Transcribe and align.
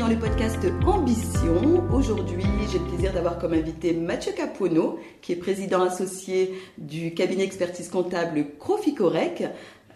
dans 0.00 0.08
le 0.08 0.18
podcast 0.18 0.66
Ambition. 0.86 1.84
Aujourd'hui, 1.92 2.42
j'ai 2.72 2.78
le 2.78 2.86
plaisir 2.86 3.12
d'avoir 3.12 3.38
comme 3.38 3.52
invité 3.52 3.92
Mathieu 3.92 4.32
Capuono, 4.32 4.98
qui 5.20 5.32
est 5.32 5.36
président 5.36 5.82
associé 5.82 6.54
du 6.78 7.12
cabinet 7.12 7.44
expertise 7.44 7.90
comptable 7.90 8.46
Croficorec. 8.58 9.44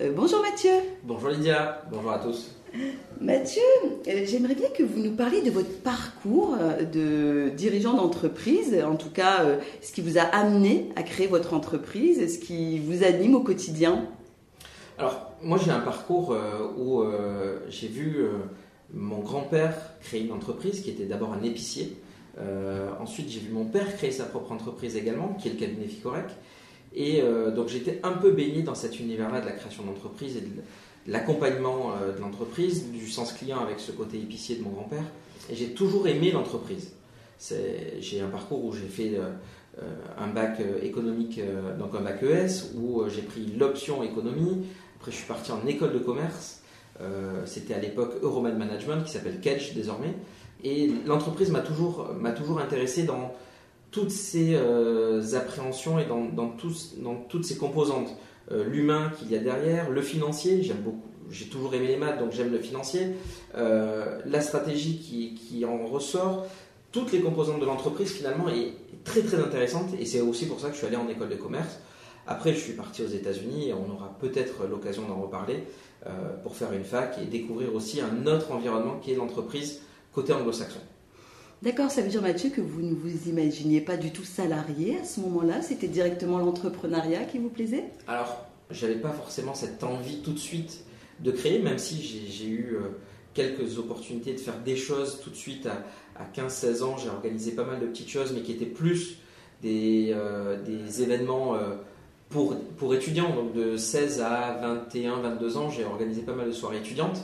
Euh, 0.02 0.12
bonjour 0.14 0.42
Mathieu. 0.42 0.72
Bonjour 1.04 1.30
Lydia, 1.30 1.82
bonjour 1.90 2.12
à 2.12 2.18
tous. 2.18 2.54
Mathieu, 3.18 3.62
euh, 4.06 4.26
j'aimerais 4.26 4.54
bien 4.54 4.68
que 4.76 4.82
vous 4.82 5.00
nous 5.00 5.12
parliez 5.12 5.40
de 5.40 5.50
votre 5.50 5.80
parcours 5.80 6.54
euh, 6.60 6.82
de 6.82 7.48
dirigeant 7.48 7.94
d'entreprise, 7.94 8.76
en 8.86 8.96
tout 8.96 9.10
cas 9.10 9.46
ce 9.80 9.90
qui 9.90 10.02
vous 10.02 10.18
a 10.18 10.22
amené 10.22 10.90
à 10.96 11.02
créer 11.02 11.28
votre 11.28 11.54
entreprise, 11.54 12.30
ce 12.30 12.38
qui 12.38 12.78
vous 12.78 13.04
anime 13.04 13.36
au 13.36 13.40
quotidien. 13.40 14.04
Alors, 14.98 15.32
moi 15.42 15.58
j'ai 15.64 15.70
un 15.70 15.80
parcours 15.80 16.36
où 16.76 17.02
j'ai 17.70 17.88
vu 17.88 18.26
mon 18.94 19.18
grand-père 19.18 19.74
créer 20.00 20.22
une 20.22 20.32
entreprise 20.32 20.80
qui 20.80 20.90
était 20.90 21.06
d'abord 21.06 21.32
un 21.32 21.42
épicier. 21.42 21.96
ensuite, 23.00 23.28
j'ai 23.30 23.40
vu 23.40 23.52
mon 23.52 23.64
père 23.64 23.96
créer 23.96 24.12
sa 24.12 24.24
propre 24.24 24.52
entreprise 24.52 24.96
également, 24.96 25.34
qui 25.34 25.48
est 25.48 25.52
le 25.52 25.58
cabinet 25.58 25.86
Ficorec. 25.86 26.26
Et 26.94 27.20
euh, 27.22 27.50
donc 27.50 27.68
j'étais 27.68 28.00
un 28.02 28.12
peu 28.12 28.30
baigné 28.30 28.62
dans 28.62 28.74
cet 28.74 29.00
univers-là 29.00 29.40
de 29.40 29.46
la 29.46 29.52
création 29.52 29.82
d'entreprise 29.82 30.36
et 30.36 30.40
de 30.40 30.48
l'accompagnement 31.06 31.92
euh, 32.00 32.14
de 32.14 32.20
l'entreprise, 32.20 32.90
du 32.90 33.08
sens 33.08 33.32
client 33.32 33.58
avec 33.58 33.80
ce 33.80 33.90
côté 33.92 34.18
épicier 34.18 34.56
de 34.56 34.62
mon 34.62 34.70
grand-père. 34.70 35.04
Et 35.50 35.56
j'ai 35.56 35.70
toujours 35.70 36.06
aimé 36.06 36.30
l'entreprise. 36.30 36.92
J'ai 38.00 38.20
un 38.20 38.28
parcours 38.28 38.64
où 38.64 38.72
j'ai 38.72 38.86
fait 38.86 39.18
euh, 39.18 39.82
un 40.16 40.28
bac 40.28 40.62
économique, 40.82 41.40
donc 41.78 41.94
un 41.94 42.00
bac 42.00 42.22
ES, 42.22 42.76
où 42.76 43.02
j'ai 43.08 43.22
pris 43.22 43.46
l'option 43.58 44.02
économie. 44.02 44.64
Après, 44.96 45.10
je 45.10 45.16
suis 45.16 45.26
parti 45.26 45.50
en 45.50 45.66
école 45.66 45.92
de 45.92 45.98
commerce. 45.98 46.62
C'était 47.44 47.74
à 47.74 47.78
l'époque 47.78 48.14
Euroman 48.22 48.56
Management, 48.56 49.02
qui 49.04 49.10
s'appelle 49.12 49.40
Kedge 49.40 49.74
désormais. 49.74 50.14
Et 50.62 50.90
l'entreprise 51.06 51.50
m'a 51.50 51.60
toujours, 51.60 52.08
toujours 52.36 52.60
intéressé 52.60 53.02
dans 53.02 53.34
toutes 53.94 54.10
ces 54.10 54.56
euh, 54.56 55.22
appréhensions 55.34 56.00
et 56.00 56.04
dans, 56.04 56.24
dans, 56.24 56.52
dans, 56.98 57.14
toutes 57.28 57.44
ces 57.44 57.56
composantes. 57.56 58.08
Euh, 58.50 58.64
l'humain 58.64 59.12
qu'il 59.16 59.30
y 59.30 59.36
a 59.36 59.38
derrière, 59.38 59.88
le 59.88 60.02
financier, 60.02 60.64
j'aime 60.64 60.78
beaucoup, 60.78 61.06
j'ai 61.30 61.46
toujours 61.46 61.72
aimé 61.74 61.86
les 61.86 61.96
maths, 61.96 62.18
donc 62.18 62.32
j'aime 62.32 62.50
le 62.50 62.58
financier, 62.58 63.12
euh, 63.56 64.20
la 64.26 64.40
stratégie 64.40 64.98
qui, 64.98 65.34
qui, 65.34 65.64
en 65.64 65.86
ressort, 65.86 66.44
toutes 66.90 67.12
les 67.12 67.20
composantes 67.20 67.60
de 67.60 67.66
l'entreprise 67.66 68.10
finalement 68.10 68.48
est 68.48 68.72
très 69.04 69.22
très 69.22 69.38
intéressante 69.38 69.90
et 69.98 70.06
c'est 70.06 70.20
aussi 70.20 70.46
pour 70.46 70.58
ça 70.58 70.68
que 70.68 70.72
je 70.72 70.78
suis 70.78 70.86
allé 70.88 70.96
en 70.96 71.08
école 71.08 71.28
de 71.28 71.36
commerce. 71.36 71.78
Après, 72.26 72.52
je 72.52 72.58
suis 72.58 72.72
parti 72.72 73.02
aux 73.02 73.08
États-Unis 73.08 73.68
et 73.68 73.74
on 73.74 73.92
aura 73.92 74.16
peut-être 74.18 74.66
l'occasion 74.68 75.06
d'en 75.06 75.20
reparler 75.20 75.62
pour 76.42 76.56
faire 76.56 76.72
une 76.72 76.84
fac 76.84 77.18
et 77.22 77.26
découvrir 77.26 77.74
aussi 77.74 78.00
un 78.00 78.26
autre 78.26 78.52
environnement 78.52 78.98
qui 79.00 79.12
est 79.12 79.16
l'entreprise 79.16 79.80
côté 80.12 80.32
anglo-saxon. 80.32 80.80
D'accord, 81.62 81.90
ça 81.90 82.02
veut 82.02 82.08
dire 82.08 82.20
Mathieu 82.20 82.50
que 82.50 82.60
vous 82.60 82.82
ne 82.82 82.94
vous 82.94 83.28
imaginiez 83.28 83.80
pas 83.80 83.96
du 83.96 84.10
tout 84.10 84.24
salarié 84.24 84.98
à 85.00 85.04
ce 85.04 85.20
moment-là? 85.20 85.62
C'était 85.62 85.88
directement 85.88 86.38
l'entrepreneuriat 86.38 87.24
qui 87.24 87.38
vous 87.38 87.48
plaisait? 87.48 87.84
Alors, 88.06 88.46
j'avais 88.70 88.96
pas 88.96 89.12
forcément 89.12 89.54
cette 89.54 89.82
envie 89.82 90.20
tout 90.20 90.32
de 90.32 90.38
suite 90.38 90.84
de 91.20 91.30
créer, 91.30 91.60
même 91.60 91.78
si 91.78 92.02
j'ai 92.02 92.48
eu 92.48 92.74
euh, 92.74 92.88
quelques 93.32 93.78
opportunités 93.78 94.34
de 94.34 94.40
faire 94.40 94.58
des 94.58 94.76
choses 94.76 95.20
tout 95.22 95.30
de 95.30 95.36
suite 95.36 95.66
à, 95.66 95.84
15-16 96.36 96.82
ans. 96.82 96.96
J'ai 96.96 97.08
organisé 97.08 97.52
pas 97.52 97.64
mal 97.64 97.80
de 97.80 97.86
petites 97.86 98.10
choses, 98.10 98.32
mais 98.34 98.42
qui 98.42 98.52
étaient 98.52 98.66
plus 98.66 99.18
des, 99.62 100.12
euh, 100.12 100.60
des 100.62 101.02
événements 101.02 101.54
euh, 101.54 101.76
pour, 102.34 102.56
pour 102.76 102.92
étudiants. 102.94 103.34
Donc 103.34 103.54
de 103.54 103.76
16 103.76 104.20
à 104.20 104.58
21, 104.60 105.20
22 105.20 105.56
ans, 105.56 105.70
j'ai 105.70 105.84
organisé 105.84 106.22
pas 106.22 106.34
mal 106.34 106.48
de 106.48 106.52
soirées 106.52 106.78
étudiantes. 106.78 107.16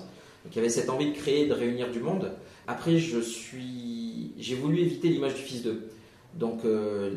Donc 0.44 0.52
il 0.52 0.56
y 0.56 0.58
avait 0.60 0.70
cette 0.70 0.88
envie 0.88 1.10
de 1.10 1.16
créer, 1.16 1.46
de 1.46 1.52
réunir 1.52 1.90
du 1.90 1.98
monde. 1.98 2.32
Après, 2.66 2.96
je 2.96 3.18
suis 3.20 4.32
j'ai 4.38 4.54
voulu 4.54 4.78
éviter 4.78 5.08
l'image 5.08 5.34
du 5.34 5.42
fils 5.42 5.62
d'eux. 5.64 5.90
Donc 6.34 6.64
euh, 6.64 7.10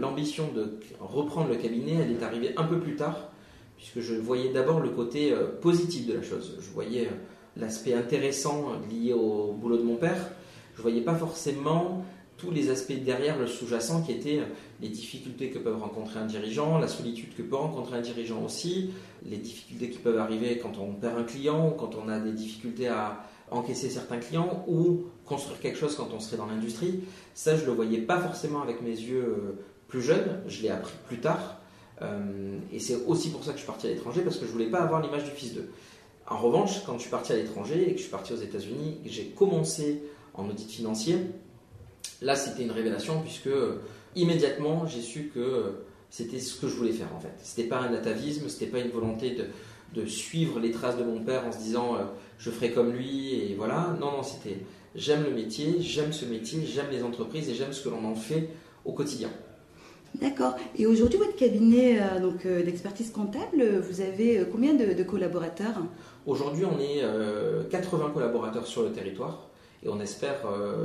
l'ambition 0.00 0.48
de 0.52 0.80
reprendre 0.98 1.48
le 1.48 1.54
cabinet, 1.54 1.98
elle 2.02 2.10
est 2.10 2.22
arrivée 2.22 2.52
un 2.56 2.64
peu 2.64 2.80
plus 2.80 2.96
tard, 2.96 3.30
puisque 3.76 4.00
je 4.00 4.14
voyais 4.16 4.52
d'abord 4.52 4.80
le 4.80 4.90
côté 4.90 5.32
euh, 5.32 5.46
positif 5.60 6.08
de 6.08 6.14
la 6.14 6.22
chose. 6.22 6.58
Je 6.60 6.70
voyais 6.70 7.06
euh, 7.06 7.12
l'aspect 7.56 7.94
intéressant 7.94 8.72
lié 8.90 9.12
au 9.12 9.52
boulot 9.52 9.78
de 9.78 9.84
mon 9.84 9.96
père. 9.96 10.30
Je 10.76 10.82
voyais 10.82 11.02
pas 11.02 11.14
forcément 11.14 12.04
tous 12.40 12.50
les 12.50 12.70
aspects 12.70 12.92
derrière 12.92 13.38
le 13.38 13.46
sous-jacent 13.46 14.02
qui 14.02 14.12
étaient 14.12 14.40
les 14.80 14.88
difficultés 14.88 15.50
que 15.50 15.58
peuvent 15.58 15.80
rencontrer 15.80 16.18
un 16.20 16.26
dirigeant, 16.26 16.78
la 16.78 16.88
solitude 16.88 17.34
que 17.36 17.42
peut 17.42 17.56
rencontrer 17.56 17.98
un 17.98 18.00
dirigeant 18.00 18.42
aussi, 18.42 18.90
les 19.24 19.36
difficultés 19.36 19.90
qui 19.90 19.98
peuvent 19.98 20.18
arriver 20.18 20.58
quand 20.58 20.78
on 20.78 20.94
perd 20.94 21.18
un 21.18 21.24
client 21.24 21.70
quand 21.78 21.94
on 21.94 22.08
a 22.08 22.18
des 22.18 22.32
difficultés 22.32 22.88
à, 22.88 23.24
encaisser 23.50 23.90
certains 23.90 24.18
clients 24.18 24.64
ou 24.68 25.06
construire 25.24 25.60
quelque 25.60 25.78
chose 25.78 25.96
quand 25.96 26.08
on 26.14 26.20
serait 26.20 26.36
dans 26.36 26.46
l'industrie. 26.46 27.00
Ça, 27.34 27.56
je 27.56 27.62
ne 27.62 27.66
le 27.66 27.72
voyais 27.72 27.98
pas 27.98 28.20
forcément 28.20 28.62
avec 28.62 28.80
mes 28.80 28.90
yeux 28.90 29.24
euh, 29.24 29.58
plus 29.88 30.02
jeunes, 30.02 30.40
je 30.46 30.62
l'ai 30.62 30.70
appris 30.70 30.94
plus 31.06 31.18
tard. 31.18 31.60
Euh, 32.02 32.58
et 32.72 32.78
c'est 32.78 33.04
aussi 33.06 33.30
pour 33.30 33.44
ça 33.44 33.50
que 33.50 33.58
je 33.58 33.62
suis 33.62 33.66
parti 33.66 33.88
à 33.88 33.90
l'étranger, 33.90 34.22
parce 34.22 34.36
que 34.36 34.46
je 34.46 34.52
voulais 34.52 34.70
pas 34.70 34.80
avoir 34.80 35.02
l'image 35.02 35.24
du 35.24 35.30
fils 35.30 35.54
d'eux. 35.54 35.68
En 36.28 36.38
revanche, 36.38 36.84
quand 36.86 36.94
je 36.94 37.00
suis 37.00 37.10
parti 37.10 37.32
à 37.32 37.36
l'étranger 37.36 37.82
et 37.90 37.92
que 37.92 37.98
je 37.98 38.02
suis 38.02 38.10
parti 38.10 38.32
aux 38.32 38.36
États-Unis, 38.36 38.98
j'ai 39.04 39.26
commencé 39.26 40.02
en 40.34 40.48
audit 40.48 40.70
financier, 40.70 41.16
là 42.22 42.36
c'était 42.36 42.62
une 42.62 42.72
révélation, 42.72 43.20
puisque 43.22 43.48
euh, 43.48 43.80
immédiatement 44.16 44.86
j'ai 44.86 45.02
su 45.02 45.30
que 45.34 45.74
c'était 46.10 46.40
ce 46.40 46.60
que 46.60 46.68
je 46.68 46.74
voulais 46.74 46.92
faire 46.92 47.08
en 47.16 47.20
fait. 47.20 47.32
C'était 47.42 47.68
pas 47.68 47.78
un 47.78 47.94
atavisme, 47.94 48.48
c'était 48.48 48.66
pas 48.66 48.80
une 48.80 48.90
volonté 48.90 49.30
de, 49.30 49.46
de 49.94 50.06
suivre 50.06 50.58
les 50.60 50.72
traces 50.72 50.98
de 50.98 51.04
mon 51.04 51.20
père 51.20 51.46
en 51.46 51.52
se 51.52 51.58
disant 51.58 51.94
euh, 51.94 52.04
je 52.38 52.50
ferai 52.50 52.72
comme 52.72 52.92
lui 52.92 53.34
et 53.34 53.54
voilà. 53.56 53.96
Non, 54.00 54.12
non, 54.12 54.22
c'était 54.22 54.58
j'aime 54.94 55.24
le 55.24 55.30
métier, 55.30 55.76
j'aime 55.80 56.12
ce 56.12 56.24
métier, 56.24 56.64
j'aime 56.66 56.90
les 56.90 57.02
entreprises 57.02 57.48
et 57.48 57.54
j'aime 57.54 57.72
ce 57.72 57.84
que 57.84 57.88
l'on 57.88 58.04
en 58.04 58.16
fait 58.16 58.48
au 58.84 58.92
quotidien. 58.92 59.30
D'accord. 60.20 60.56
Et 60.76 60.86
aujourd'hui, 60.86 61.18
votre 61.18 61.36
cabinet 61.36 62.00
euh, 62.00 62.18
donc 62.18 62.44
euh, 62.44 62.64
d'expertise 62.64 63.12
comptable, 63.12 63.78
vous 63.88 64.00
avez 64.00 64.44
combien 64.50 64.74
de, 64.74 65.02
collaborateurs? 65.04 65.84
Aujourd'hui, 66.26 66.64
on 66.64 66.78
est 66.80 67.02
80 67.70 68.10
collaborateurs 68.12 68.66
sur 68.66 68.82
le 68.82 68.92
territoire 68.92 69.49
et 69.82 69.88
on 69.88 70.00
espère 70.00 70.42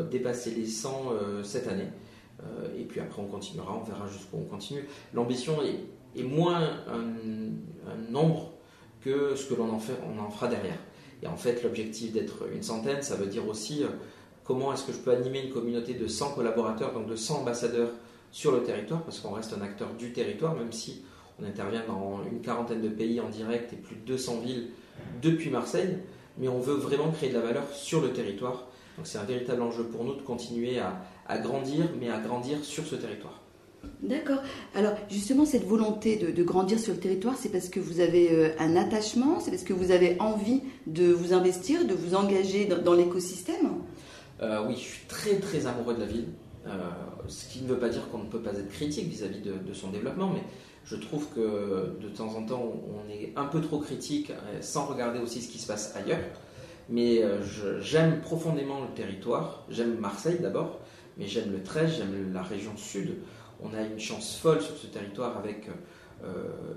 dépasser 0.09 0.51
les 0.51 0.65
100 0.65 1.13
cette 1.43 1.67
année. 1.67 1.89
et 2.77 2.83
puis 2.83 3.01
après, 3.01 3.21
on 3.21 3.27
continuera, 3.27 3.77
on 3.77 3.83
verra 3.83 4.07
jusqu'où 4.07 4.37
on 4.37 4.45
continue. 4.45 4.87
L'ambition 5.13 5.57
est, 5.61 6.23
moins 6.23 6.61
un, 6.87 8.11
nombre 8.11 8.53
que 9.01 9.35
ce 9.35 9.47
que 9.47 9.53
l'on 9.55 9.69
en, 9.69 9.75
en 9.77 10.29
fera 10.29 10.47
derrière. 10.47 10.79
Et 11.23 11.27
en 11.27 11.35
fait, 11.35 11.63
l'objectif 11.63 12.11
d'être 12.11 12.47
une 12.53 12.63
centaine, 12.63 13.01
ça 13.01 13.15
veut 13.15 13.27
dire 13.27 13.47
aussi 13.47 13.83
euh, 13.83 13.87
comment 14.43 14.73
est-ce 14.73 14.83
que 14.83 14.93
je 14.93 14.97
peux 14.97 15.11
animer 15.11 15.41
une 15.41 15.51
communauté 15.51 15.93
de 15.93 16.07
100 16.07 16.33
collaborateurs, 16.33 16.93
donc 16.93 17.07
de 17.07 17.15
100 17.15 17.41
ambassadeurs 17.41 17.89
sur 18.31 18.51
le 18.51 18.63
territoire, 18.63 19.01
parce 19.03 19.19
qu'on 19.19 19.31
reste 19.31 19.53
un 19.53 19.61
acteur 19.61 19.93
du 19.97 20.11
territoire, 20.11 20.55
même 20.55 20.71
si 20.71 21.03
on 21.41 21.45
intervient 21.45 21.83
dans 21.87 22.21
une 22.31 22.41
quarantaine 22.41 22.81
de 22.81 22.89
pays 22.89 23.19
en 23.19 23.29
direct 23.29 23.73
et 23.73 23.75
plus 23.75 23.95
de 23.95 24.01
200 24.01 24.41
villes 24.41 24.67
depuis 25.21 25.49
Marseille, 25.49 25.97
mais 26.37 26.47
on 26.47 26.59
veut 26.59 26.75
vraiment 26.75 27.11
créer 27.11 27.29
de 27.29 27.35
la 27.35 27.41
valeur 27.41 27.63
sur 27.73 28.01
le 28.01 28.11
territoire. 28.11 28.67
Donc 28.97 29.07
c'est 29.07 29.17
un 29.17 29.23
véritable 29.23 29.61
enjeu 29.61 29.83
pour 29.83 30.03
nous 30.03 30.15
de 30.15 30.21
continuer 30.21 30.79
à 30.79 31.37
grandir, 31.39 31.85
mais 31.99 32.09
à 32.09 32.19
grandir 32.19 32.63
sur 32.63 32.85
ce 32.85 32.95
territoire. 32.95 33.41
D'accord. 34.01 34.41
Alors 34.75 34.93
justement, 35.09 35.45
cette 35.45 35.65
volonté 35.65 36.17
de, 36.17 36.43
grandir 36.43 36.79
sur 36.79 36.93
le 36.93 36.99
territoire, 36.99 37.35
c'est 37.37 37.49
parce 37.49 37.69
que 37.69 37.79
vous 37.79 37.99
avez 37.99 38.31
euh, 38.31 38.49
un 38.59 38.75
attachement, 38.75 39.39
c'est 39.39 39.51
parce 39.51 39.63
que 39.63 39.73
vous 39.73 39.91
avez 39.91 40.17
envie 40.19 40.61
de 40.85 41.11
vous 41.11 41.33
investir, 41.33 41.85
de 41.85 41.93
vous 41.93 42.15
engager 42.15 42.65
dans, 42.65 42.93
l'écosystème? 42.93 43.71
Euh, 44.41 44.65
Oui, 44.67 44.75
je 44.75 44.81
suis 44.81 45.07
très 45.07 45.35
très 45.37 45.65
amoureux 45.65 45.95
de 45.95 46.01
la 46.01 46.05
ville. 46.05 46.27
Euh, 46.67 46.71
ce 47.27 47.47
qui 47.47 47.61
ne 47.61 47.67
veut 47.67 47.77
pas 47.77 47.89
dire 47.89 48.09
qu'on 48.09 48.19
ne 48.19 48.27
peut 48.27 48.41
pas 48.41 48.51
être 48.51 48.69
critique 48.69 49.07
vis-à-vis 49.07 49.39
de, 49.39 49.53
de, 49.53 49.73
son 49.73 49.89
développement, 49.89 50.31
mais 50.33 50.43
je 50.83 50.95
trouve 50.95 51.27
que 51.33 51.95
de 51.99 52.09
temps 52.09 52.35
en 52.35 52.43
temps, 52.43 52.73
on 52.93 53.09
est 53.09 53.33
un 53.35 53.45
peu 53.45 53.61
trop 53.61 53.79
critique 53.79 54.31
sans 54.61 54.85
regarder 54.85 55.19
aussi 55.19 55.41
ce 55.41 55.49
qui 55.49 55.59
se 55.59 55.67
passe 55.67 55.95
ailleurs. 55.95 56.19
Mais 56.89 57.21
j'aime 57.81 58.21
profondément 58.21 58.81
le 58.81 58.93
territoire, 58.95 59.65
j'aime 59.69 59.97
Marseille 59.97 60.37
d'abord, 60.39 60.79
mais 61.17 61.25
j'aime 61.25 61.51
le 61.51 61.63
Trèche, 61.63 61.97
j'aime 61.97 62.31
la 62.31 62.43
région 62.43 62.77
sud 62.77 63.15
on 63.61 63.73
a 63.73 63.81
une 63.81 63.99
chance 63.99 64.37
folle 64.37 64.61
sur 64.61 64.75
ce 64.75 64.87
territoire 64.87 65.37
avec 65.37 65.69
euh, 66.23 66.27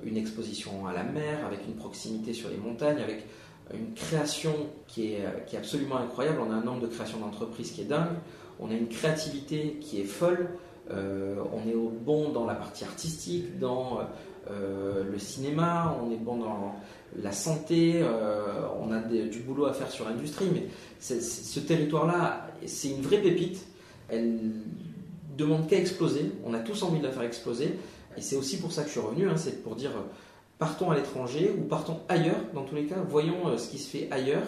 une 0.05 0.17
exposition 0.17 0.87
à 0.87 0.93
la 0.93 1.03
mer, 1.03 1.45
avec 1.47 1.61
une 1.67 1.75
proximité 1.75 2.33
sur 2.33 2.49
les 2.49 2.57
montagnes, 2.57 3.01
avec 3.03 3.27
une 3.75 3.95
création 3.95 4.55
qui 4.87 5.13
est, 5.13 5.57
absolument 5.57 5.99
incroyable. 5.99 6.39
On 6.47 6.51
a 6.51 6.55
un 6.55 6.63
nombre 6.63 6.81
de 6.81 6.87
créations 6.87 7.19
d'entreprises 7.19 7.73
qui 7.73 7.83
est 7.83 7.87
dingue. 7.87 8.17
On 8.61 8.71
a 8.71 8.75
une 8.75 8.89
créativité 8.89 9.79
qui 9.81 10.01
est 10.01 10.05
folle. 10.05 10.49
Euh, 10.91 11.37
on 11.53 11.69
est 11.69 11.75
bon 11.75 12.31
dans 12.31 12.47
la 12.47 12.55
partie 12.55 12.85
artistique, 12.85 13.59
dans 13.59 13.99
euh, 14.51 15.05
le 15.05 15.19
cinéma, 15.19 15.95
on 16.03 16.11
est 16.11 16.17
bon 16.17 16.39
dans 16.39 16.77
la 17.23 17.33
santé, 17.33 18.03
on 18.81 18.93
a 18.93 19.01
du 19.01 19.41
boulot 19.41 19.67
à 19.67 19.73
faire 19.73 19.91
sur 19.91 20.09
l'industrie, 20.09 20.47
mais 20.53 20.67
ce 21.01 21.61
territoire-là, 21.61 22.49
c'est 22.67 22.89
une 22.89 23.03
vraie 23.03 23.21
pépite. 23.21 23.67
Elle 24.09 24.39
demande 25.39 25.69
qu'à 25.69 25.79
exploser. 25.79 26.33
On 26.45 26.53
a 26.53 26.59
tous 26.59 26.83
envie 26.83 26.99
de 26.99 27.05
la 27.05 27.13
faire 27.13 27.23
exploser. 27.23 27.79
Et 28.17 28.21
c'est 28.21 28.37
aussi 28.37 28.59
pour 28.59 28.73
ça 28.73 28.83
que 28.83 28.89
je 28.89 28.93
suis 28.93 29.01
revenu. 29.01 29.29
Hein, 29.29 29.37
c'est 29.37 29.63
pour 29.63 29.77
dire 29.77 29.93
euh, 29.93 30.03
partons 30.59 30.91
à 30.91 30.97
l'étranger 30.97 31.55
ou 31.57 31.63
partons 31.63 32.01
ailleurs. 32.09 32.41
Dans 32.53 32.65
tous 32.65 32.75
les 32.75 32.85
cas, 32.85 32.97
voyons 33.09 33.49
euh, 33.49 33.57
ce 33.57 33.71
qui 33.71 33.79
se 33.79 33.89
fait 33.89 34.09
ailleurs. 34.11 34.47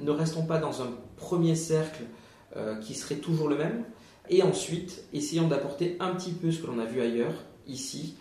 Ne 0.00 0.10
restons 0.10 0.44
pas 0.44 0.58
dans 0.58 0.82
un 0.82 0.90
premier 1.16 1.54
cercle 1.54 2.02
qui 2.82 2.92
serait 2.92 3.16
toujours 3.16 3.48
le 3.48 3.56
même. 3.56 3.84
Et 4.28 4.42
ensuite, 4.42 5.04
essayons 5.14 5.48
d'apporter 5.48 5.96
un 6.00 6.14
petit 6.14 6.32
peu 6.32 6.50
ce 6.50 6.60
que 6.60 6.66
l'on 6.66 6.78
a 6.78 6.84
vu 6.84 7.00
ailleurs, 7.00 7.32
ici, 7.66 8.16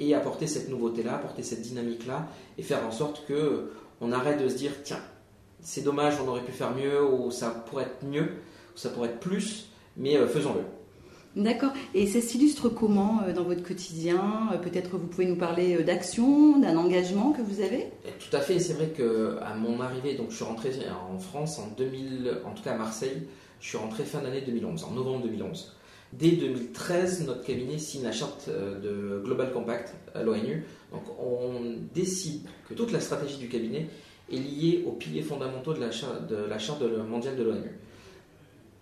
et 0.00 0.14
apporter 0.14 0.48
cette 0.48 0.68
nouveauté-là, 0.68 1.14
apporter 1.14 1.42
cette 1.42 1.60
dynamique-là, 1.60 2.26
et 2.58 2.62
faire 2.62 2.84
en 2.84 2.90
sorte 2.90 3.24
que 3.26 3.70
on 4.00 4.10
arrête 4.12 4.42
de 4.42 4.48
se 4.48 4.56
dire 4.56 4.72
tiens, 4.82 5.00
c'est 5.60 5.82
dommage, 5.82 6.14
on 6.24 6.28
aurait 6.28 6.42
pu 6.42 6.52
faire 6.52 6.74
mieux, 6.74 7.04
ou 7.04 7.30
ça 7.30 7.50
pourrait 7.50 7.84
être 7.84 8.04
mieux, 8.04 8.22
ou 8.74 8.78
ça 8.78 8.88
pourrait 8.88 9.10
être 9.10 9.20
plus, 9.20 9.68
mais 9.96 10.16
euh, 10.16 10.26
faisons-le. 10.26 10.62
D'accord. 11.40 11.72
Et 11.94 12.06
ça 12.06 12.20
s'illustre 12.20 12.70
comment 12.70 13.20
euh, 13.22 13.32
dans 13.34 13.44
votre 13.44 13.62
quotidien? 13.62 14.48
Euh, 14.52 14.56
Peut-être 14.56 14.96
vous 14.96 15.06
pouvez 15.06 15.26
nous 15.26 15.36
parler 15.36 15.82
d'action, 15.84 16.58
d'un 16.58 16.76
engagement 16.78 17.32
que 17.32 17.42
vous 17.42 17.60
avez? 17.60 17.86
Tout 18.18 18.34
à 18.34 18.40
fait. 18.40 18.58
C'est 18.58 18.72
vrai 18.72 18.88
que 18.88 19.36
à 19.42 19.54
mon 19.54 19.80
arrivée, 19.80 20.14
donc 20.14 20.30
je 20.30 20.36
suis 20.36 20.44
rentré 20.44 20.70
en 21.12 21.18
France 21.18 21.58
en 21.58 21.68
2000, 21.76 22.38
en 22.46 22.52
tout 22.52 22.62
cas 22.62 22.72
à 22.72 22.78
Marseille, 22.78 23.28
je 23.60 23.68
suis 23.68 23.78
rentré 23.78 24.04
fin 24.04 24.22
d'année 24.22 24.40
2011, 24.40 24.84
en 24.84 24.92
novembre 24.92 25.26
2011. 25.26 25.76
Dès 26.12 26.32
2013, 26.32 27.26
notre 27.26 27.44
cabinet 27.44 27.78
signe 27.78 28.02
la 28.02 28.12
charte 28.12 28.48
de 28.48 29.22
Global 29.24 29.52
Compact 29.52 29.94
à 30.14 30.22
l'ONU. 30.22 30.64
Donc 30.90 31.02
on 31.20 31.76
décide 31.94 32.42
que 32.68 32.74
toute 32.74 32.90
la 32.90 33.00
stratégie 33.00 33.38
du 33.38 33.48
cabinet 33.48 33.88
est 34.32 34.36
liée 34.36 34.84
aux 34.86 34.92
piliers 34.92 35.22
fondamentaux 35.22 35.74
de 35.74 35.80
la, 35.80 35.90
charte, 36.58 36.82
mondiale 37.08 37.36
de 37.36 37.42
l'ONU. 37.42 37.78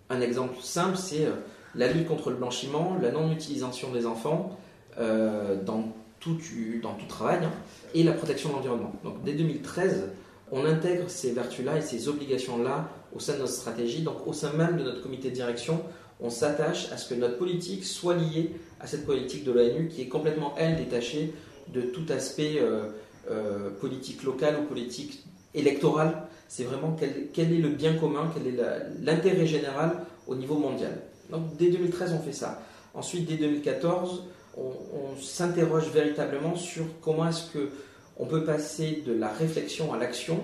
Un 0.09 0.21
exemple 0.21 0.55
simple, 0.61 0.97
c'est 0.97 1.25
euh, 1.25 1.33
la 1.75 1.91
lutte 1.91 2.07
contre 2.07 2.31
le 2.31 2.35
blanchiment, 2.37 2.97
la 3.01 3.11
non-utilisation 3.11 3.91
des 3.91 4.05
enfants 4.05 4.57
euh, 4.97 5.61
dans, 5.63 5.93
tout, 6.19 6.37
dans 6.81 6.93
tout 6.93 7.05
travail 7.05 7.39
hein, 7.43 7.51
et 7.93 8.03
la 8.03 8.13
protection 8.13 8.49
de 8.49 8.55
l'environnement. 8.55 8.93
Donc 9.03 9.23
dès 9.23 9.33
2013, 9.33 10.09
on 10.51 10.65
intègre 10.65 11.09
ces 11.09 11.31
vertus-là 11.31 11.77
et 11.77 11.81
ces 11.81 12.07
obligations-là 12.07 12.89
au 13.15 13.19
sein 13.19 13.33
de 13.33 13.39
notre 13.39 13.53
stratégie. 13.53 14.01
Donc 14.01 14.25
au 14.25 14.33
sein 14.33 14.51
même 14.53 14.77
de 14.77 14.83
notre 14.83 15.01
comité 15.01 15.29
de 15.29 15.35
direction, 15.35 15.83
on 16.19 16.29
s'attache 16.29 16.91
à 16.91 16.97
ce 16.97 17.09
que 17.09 17.19
notre 17.19 17.37
politique 17.37 17.85
soit 17.85 18.15
liée 18.15 18.51
à 18.79 18.87
cette 18.87 19.05
politique 19.05 19.43
de 19.43 19.51
l'ONU 19.51 19.89
qui 19.89 20.01
est 20.01 20.07
complètement, 20.07 20.53
elle, 20.57 20.77
détachée 20.77 21.33
de 21.73 21.81
tout 21.81 22.05
aspect 22.09 22.59
euh, 22.59 23.69
politique 23.79 24.23
local 24.23 24.57
ou 24.61 24.63
politique 24.63 25.23
électoral 25.53 26.27
c'est 26.49 26.63
vraiment 26.63 26.97
quel, 26.99 27.53
est 27.53 27.57
le 27.57 27.69
bien 27.69 27.93
commun, 27.93 28.33
quel 28.33 28.47
est 28.47 28.57
l'intérêt 29.01 29.45
général 29.45 29.91
au 30.27 30.35
niveau 30.35 30.57
mondial. 30.57 30.99
Donc 31.29 31.55
dès 31.57 31.69
2013, 31.69 32.15
on 32.19 32.23
fait 32.23 32.33
ça. 32.33 32.63
Ensuite, 32.95 33.27
dès 33.27 33.37
2014, 33.37 34.23
on, 34.57 35.21
s'interroge 35.21 35.91
véritablement 35.91 36.55
sur 36.55 36.85
comment 37.01 37.29
est-ce 37.29 37.51
que 37.51 37.69
on 38.17 38.25
peut 38.25 38.43
passer 38.43 39.03
de 39.05 39.13
la 39.13 39.29
réflexion 39.29 39.93
à 39.93 39.97
l'action 39.97 40.41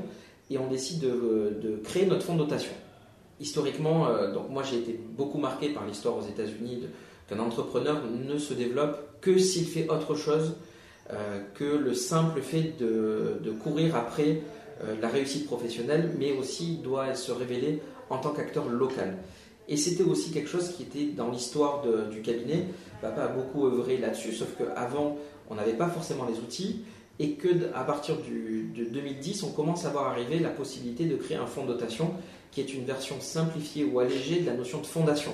et 0.52 0.58
on 0.60 0.68
décide 0.68 1.00
de, 1.02 1.82
créer 1.84 2.06
notre 2.06 2.24
fonds 2.24 2.36
de 2.36 2.44
dotation. 2.44 2.72
Historiquement, 3.40 4.08
euh, 4.08 4.32
donc 4.32 4.50
moi 4.50 4.64
j'ai 4.64 4.78
été 4.78 4.98
beaucoup 5.18 5.38
marqué 5.38 5.70
par 5.70 5.86
l'histoire 5.86 6.18
aux 6.18 6.26
États-Unis 6.26 6.84
qu'un 7.28 7.40
entrepreneur 7.40 8.02
ne 8.06 8.38
se 8.38 8.54
développe 8.54 9.20
que 9.20 9.38
s'il 9.38 9.66
fait 9.66 9.90
autre 9.90 10.16
chose 10.16 10.56
euh, 11.12 11.42
que 11.54 11.66
le 11.66 11.94
simple 11.94 12.42
fait 12.42 12.74
de, 12.80 13.52
courir 13.62 13.96
après 13.96 14.42
euh, 14.84 14.96
la 15.02 15.10
réussite 15.10 15.48
professionnelle, 15.48 16.12
mais 16.18 16.32
aussi 16.32 16.78
doit 16.78 17.14
se 17.14 17.32
révéler 17.32 17.82
en 18.10 18.20
tant 18.20 18.30
qu'acteur 18.30 18.70
local. 18.70 19.18
Et 19.68 19.78
c'était 19.78 20.04
aussi 20.04 20.32
quelque 20.32 20.50
chose 20.50 20.70
qui 20.70 20.84
était 20.84 21.06
dans 21.06 21.32
l'histoire 21.32 21.84
du 22.12 22.22
cabinet. 22.22 22.68
Papa 23.02 23.24
a 23.24 23.28
beaucoup 23.28 23.66
œuvré 23.66 23.98
là-dessus, 23.98 24.32
sauf 24.34 24.50
qu'avant, 24.58 25.18
on 25.50 25.56
n'avait 25.56 25.74
pas 25.74 25.88
forcément 25.88 26.26
les 26.26 26.38
outils 26.38 26.82
et 27.18 27.32
que 27.32 27.48
à 27.74 27.84
partir 27.84 28.16
de 28.18 28.84
2010, 28.84 29.44
on 29.44 29.52
commence 29.52 29.86
à 29.86 29.90
voir 29.90 30.08
arriver 30.08 30.40
la 30.40 30.50
possibilité 30.50 31.06
de 31.06 31.16
créer 31.16 31.38
un 31.38 31.46
fonds 31.48 31.66
de 31.66 31.74
dotation 31.74 32.14
qui 32.56 32.62
est 32.62 32.74
une 32.74 32.86
version 32.86 33.20
simplifiée 33.20 33.84
ou 33.84 34.00
allégée 34.00 34.40
de 34.40 34.46
la 34.46 34.54
notion 34.54 34.80
de 34.80 34.86
fondation. 34.86 35.34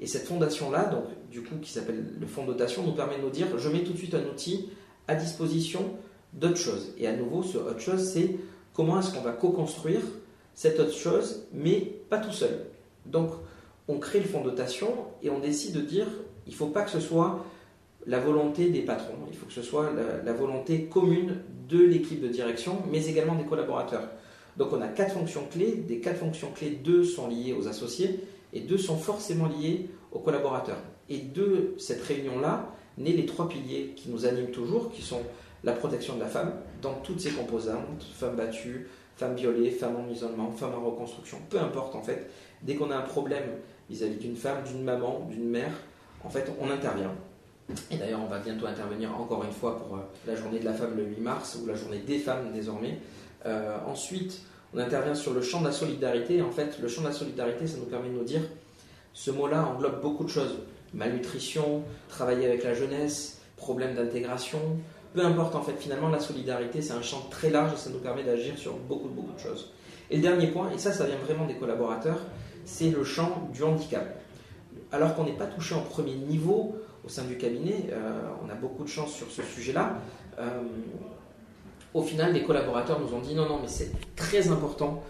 Et 0.00 0.06
cette 0.06 0.26
fondation-là, 0.26 0.84
donc 0.84 1.04
du 1.30 1.42
coup, 1.42 1.56
qui 1.62 1.72
s'appelle 1.72 2.04
le 2.20 2.26
fonds 2.26 2.42
de 2.42 2.52
dotation, 2.52 2.82
nous 2.82 2.92
permet 2.92 3.16
de 3.16 3.22
nous 3.22 3.30
dire 3.30 3.46
je 3.56 3.70
mets 3.70 3.82
tout 3.82 3.94
de 3.94 3.96
suite 3.96 4.14
un 4.14 4.24
outil 4.26 4.68
à 5.08 5.14
disposition 5.14 5.96
d'autre 6.34 6.58
chose. 6.58 6.92
Et 6.98 7.06
à 7.06 7.16
nouveau, 7.16 7.42
ce 7.42 7.56
autre 7.56 7.80
chose, 7.80 8.04
c'est 8.12 8.36
comment 8.74 9.00
est-ce 9.00 9.14
qu'on 9.14 9.22
va 9.22 9.32
co-construire 9.32 10.02
cette 10.54 10.78
autre 10.78 10.92
chose, 10.92 11.46
mais 11.54 11.80
pas 12.10 12.18
tout 12.18 12.32
seul. 12.32 12.66
Donc, 13.06 13.30
on 13.88 13.98
crée 13.98 14.20
le 14.20 14.26
fonds 14.26 14.44
de 14.44 14.50
dotation 14.50 14.92
et 15.22 15.30
on 15.30 15.38
décide 15.38 15.74
de 15.74 15.80
dire 15.80 16.06
il 16.46 16.52
ne 16.52 16.56
faut 16.56 16.66
pas 16.66 16.82
que 16.82 16.90
ce 16.90 17.00
soit 17.00 17.46
la 18.06 18.20
volonté 18.20 18.68
des 18.68 18.82
patrons, 18.82 19.14
il 19.30 19.36
faut 19.36 19.46
que 19.46 19.52
ce 19.52 19.62
soit 19.62 19.90
la, 20.22 20.32
volonté 20.34 20.84
commune 20.84 21.36
de 21.68 21.82
l'équipe 21.82 22.20
de 22.20 22.28
direction, 22.28 22.82
mais 22.90 23.06
également 23.06 23.36
des 23.36 23.44
collaborateurs. 23.44 24.08
Donc, 24.56 24.72
on 24.72 24.80
a 24.80 24.88
quatre 24.88 25.14
fonctions 25.14 25.46
clés. 25.50 25.72
Des 25.72 25.98
quatre 25.98 26.18
fonctions 26.18 26.50
clés, 26.54 26.70
deux 26.70 27.04
sont 27.04 27.28
liées 27.28 27.54
aux 27.58 27.68
associés 27.68 28.20
et 28.52 28.60
deux 28.60 28.78
sont 28.78 28.96
forcément 28.96 29.48
liées 29.48 29.88
aux 30.12 30.18
collaborateurs. 30.18 30.82
Et 31.08 31.18
de 31.18 31.74
cette 31.78 32.02
réunion-là, 32.02 32.68
naissent 32.98 33.16
les 33.16 33.26
trois 33.26 33.48
piliers 33.48 33.94
qui 33.96 34.10
nous 34.10 34.26
animent 34.26 34.50
toujours, 34.50 34.92
qui 34.92 35.02
sont 35.02 35.22
la 35.64 35.72
protection 35.72 36.16
de 36.16 36.20
la 36.20 36.26
femme 36.26 36.52
dans 36.80 36.94
toutes 36.94 37.20
ses 37.20 37.30
composantes, 37.30 38.02
femmes 38.14 38.36
battues, 38.36 38.88
femmes 39.16 39.34
violées, 39.34 39.70
femmes 39.70 39.96
en 39.96 40.10
isolement, 40.10 40.50
femmes 40.50 40.74
en 40.74 40.84
reconstruction, 40.84 41.38
peu 41.48 41.58
importe 41.58 41.94
en 41.94 42.02
fait. 42.02 42.28
Dès 42.62 42.74
qu'on 42.74 42.90
a 42.90 42.96
un 42.96 43.02
problème 43.02 43.44
vis-à-vis 43.88 44.16
d'une 44.16 44.36
femme, 44.36 44.62
d'une 44.64 44.82
maman, 44.82 45.26
d'une 45.30 45.48
mère, 45.48 45.72
en 46.24 46.30
fait, 46.30 46.50
on 46.60 46.70
intervient. 46.70 47.12
Et 47.90 47.96
d'ailleurs, 47.96 48.20
on 48.22 48.28
va 48.28 48.38
bientôt 48.38 48.66
intervenir 48.66 49.14
encore 49.18 49.44
une 49.44 49.52
fois 49.52 49.78
pour 49.78 49.96
euh, 49.96 50.00
la 50.26 50.34
journée 50.34 50.58
de 50.58 50.64
la 50.64 50.72
femme 50.72 50.96
le 50.96 51.04
8 51.04 51.20
mars, 51.20 51.58
ou 51.62 51.66
la 51.66 51.74
journée 51.74 51.98
des 51.98 52.18
femmes 52.18 52.52
désormais. 52.52 52.98
Euh, 53.46 53.76
ensuite, 53.86 54.42
on 54.74 54.78
intervient 54.78 55.14
sur 55.14 55.34
le 55.34 55.42
champ 55.42 55.60
de 55.60 55.66
la 55.66 55.72
solidarité. 55.72 56.42
En 56.42 56.50
fait, 56.50 56.78
le 56.80 56.88
champ 56.88 57.02
de 57.02 57.08
la 57.08 57.12
solidarité, 57.12 57.66
ça 57.66 57.78
nous 57.78 57.86
permet 57.86 58.08
de 58.08 58.14
nous 58.14 58.24
dire, 58.24 58.42
ce 59.12 59.30
mot-là 59.30 59.66
englobe 59.66 60.00
beaucoup 60.00 60.24
de 60.24 60.30
choses. 60.30 60.58
Malnutrition, 60.94 61.82
travailler 62.08 62.46
avec 62.46 62.64
la 62.64 62.74
jeunesse, 62.74 63.40
problème 63.56 63.94
d'intégration, 63.94 64.60
peu 65.14 65.24
importe 65.24 65.54
en 65.54 65.62
fait, 65.62 65.74
finalement 65.78 66.08
la 66.08 66.20
solidarité 66.20 66.80
c'est 66.80 66.92
un 66.92 67.02
champ 67.02 67.26
très 67.30 67.50
large 67.50 67.74
et 67.74 67.76
ça 67.76 67.90
nous 67.90 67.98
permet 67.98 68.24
d'agir 68.24 68.56
sur 68.56 68.74
beaucoup 68.74 69.08
beaucoup 69.08 69.32
de 69.32 69.38
choses. 69.38 69.72
Et 70.10 70.16
le 70.16 70.22
dernier 70.22 70.48
point, 70.48 70.70
et 70.70 70.78
ça 70.78 70.92
ça 70.92 71.04
vient 71.06 71.16
vraiment 71.16 71.46
des 71.46 71.56
collaborateurs, 71.56 72.20
c'est 72.64 72.90
le 72.90 73.04
champ 73.04 73.48
du 73.52 73.62
handicap. 73.62 74.20
Alors 74.90 75.14
qu'on 75.14 75.24
n'est 75.24 75.32
pas 75.32 75.46
touché 75.46 75.74
en 75.74 75.82
premier 75.82 76.14
niveau 76.14 76.76
au 77.04 77.08
sein 77.08 77.24
du 77.24 77.36
cabinet, 77.36 77.90
euh, 77.92 78.20
on 78.44 78.50
a 78.50 78.54
beaucoup 78.54 78.84
de 78.84 78.88
chance 78.88 79.12
sur 79.12 79.30
ce 79.30 79.42
sujet-là. 79.42 79.98
Euh, 80.38 80.62
au 81.94 82.02
final, 82.02 82.32
les 82.32 82.42
collaborateurs 82.42 83.00
nous 83.00 83.14
ont 83.14 83.20
dit 83.20 83.34
non, 83.34 83.48
non, 83.48 83.58
mais 83.60 83.68
c'est 83.68 83.92
très 84.16 84.48
important 84.48 85.02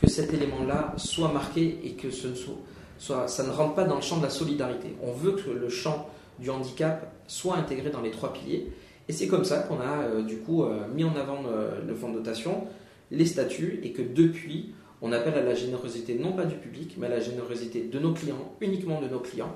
que 0.00 0.08
cet 0.08 0.32
élément-là 0.32 0.94
soit 0.96 1.32
marqué 1.32 1.78
et 1.84 1.92
que 1.92 2.10
ce 2.10 2.28
ne 2.28 2.34
soit, 2.34 3.28
ça 3.28 3.42
ne 3.44 3.50
rentre 3.50 3.74
pas 3.74 3.84
dans 3.84 3.96
le 3.96 4.00
champ 4.00 4.18
de 4.18 4.22
la 4.22 4.30
solidarité. 4.30 4.94
On 5.02 5.12
veut 5.12 5.32
que 5.32 5.50
le 5.50 5.68
champ 5.68 6.08
du 6.38 6.50
handicap 6.50 7.12
soit 7.26 7.56
intégré 7.56 7.90
dans 7.90 8.00
les 8.00 8.10
trois 8.10 8.32
piliers. 8.32 8.72
Et 9.08 9.12
c'est 9.12 9.28
comme 9.28 9.44
ça 9.44 9.58
qu'on 9.58 9.80
a 9.80 10.02
euh, 10.04 10.22
du 10.22 10.38
coup 10.38 10.62
euh, 10.62 10.86
mis 10.94 11.04
en 11.04 11.14
avant 11.16 11.42
euh, 11.46 11.80
le 11.86 11.94
fonds 11.94 12.10
de 12.10 12.18
dotation, 12.18 12.66
les 13.10 13.26
statuts, 13.26 13.80
et 13.82 13.92
que 13.92 14.02
depuis, 14.02 14.72
on 15.02 15.12
appelle 15.12 15.34
à 15.34 15.42
la 15.42 15.54
générosité 15.54 16.14
non 16.14 16.32
pas 16.32 16.44
du 16.44 16.54
public, 16.56 16.94
mais 16.96 17.06
à 17.06 17.10
la 17.10 17.20
générosité 17.20 17.82
de 17.82 17.98
nos 17.98 18.12
clients, 18.12 18.54
uniquement 18.60 19.00
de 19.00 19.08
nos 19.08 19.18
clients, 19.18 19.54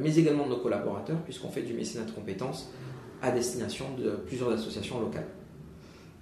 mais 0.00 0.16
également 0.16 0.44
de 0.44 0.50
nos 0.50 0.58
collaborateurs, 0.58 1.18
puisqu'on 1.24 1.48
fait 1.48 1.62
du 1.62 1.74
mécénat 1.74 2.04
de 2.04 2.12
compétences 2.12 2.70
à 3.20 3.30
destination 3.30 3.86
de 3.98 4.10
plusieurs 4.10 4.50
associations 4.50 5.00
locales. 5.00 5.26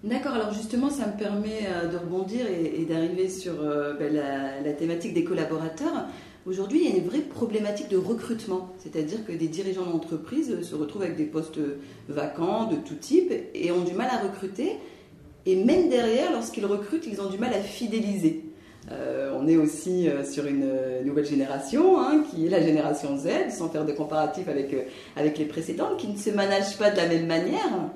D'accord, 0.03 0.33
alors 0.33 0.53
justement, 0.53 0.89
ça 0.89 1.07
me 1.07 1.19
permet 1.19 1.69
de 1.93 1.97
rebondir 1.97 2.47
et, 2.47 2.87
d'arriver 2.87 3.29
sur 3.29 3.53
ben, 3.99 4.15
la, 4.15 4.73
thématique 4.73 5.13
des 5.13 5.25
collaborateurs. 5.25 6.07
Aujourd'hui, 6.47 6.81
il 6.83 6.91
y 6.91 6.93
a 6.95 6.97
une 6.97 7.07
vraie 7.07 7.21
problématique 7.21 7.91
de 7.91 7.99
recrutement, 7.99 8.73
c'est-à-dire 8.79 9.27
que 9.27 9.33
des 9.33 9.49
dirigeants 9.49 9.85
d'entreprise 9.85 10.63
se 10.63 10.75
retrouvent 10.75 11.03
avec 11.03 11.17
des 11.17 11.27
postes 11.27 11.61
vacants 12.09 12.65
de 12.65 12.77
tout 12.77 12.95
type 12.95 13.31
et 13.53 13.71
ont 13.73 13.85
du 13.85 13.93
mal 13.93 14.09
à 14.11 14.23
recruter. 14.23 14.79
Et 15.45 15.57
même 15.57 15.91
derrière, 15.91 16.33
lorsqu'ils 16.33 16.65
recrutent, 16.65 17.07
ils 17.07 17.21
ont 17.21 17.29
du 17.29 17.37
mal 17.37 17.53
à 17.53 17.61
fidéliser. 17.61 18.45
Euh, 18.91 19.33
on 19.39 19.47
est 19.47 19.57
aussi 19.57 20.09
euh, 20.09 20.25
sur 20.25 20.47
une 20.47 20.67
nouvelle 21.05 21.27
génération, 21.27 22.01
hein, 22.01 22.25
qui 22.31 22.47
est 22.47 22.49
la 22.49 22.63
génération 22.63 23.17
Z, 23.17 23.51
sans 23.51 23.69
faire 23.69 23.85
de 23.85 23.93
comparatif 23.93 24.49
avec, 24.49 24.73
euh, 24.73 24.83
avec 25.17 25.39
les 25.39 25.45
précédentes, 25.45 25.97
qui 25.99 26.09
ne 26.09 26.17
se 26.17 26.31
managent 26.31 26.77
pas 26.77 26.91
de 26.91 26.97
la 26.97 27.07
même 27.07 27.27
manière. 27.27 27.91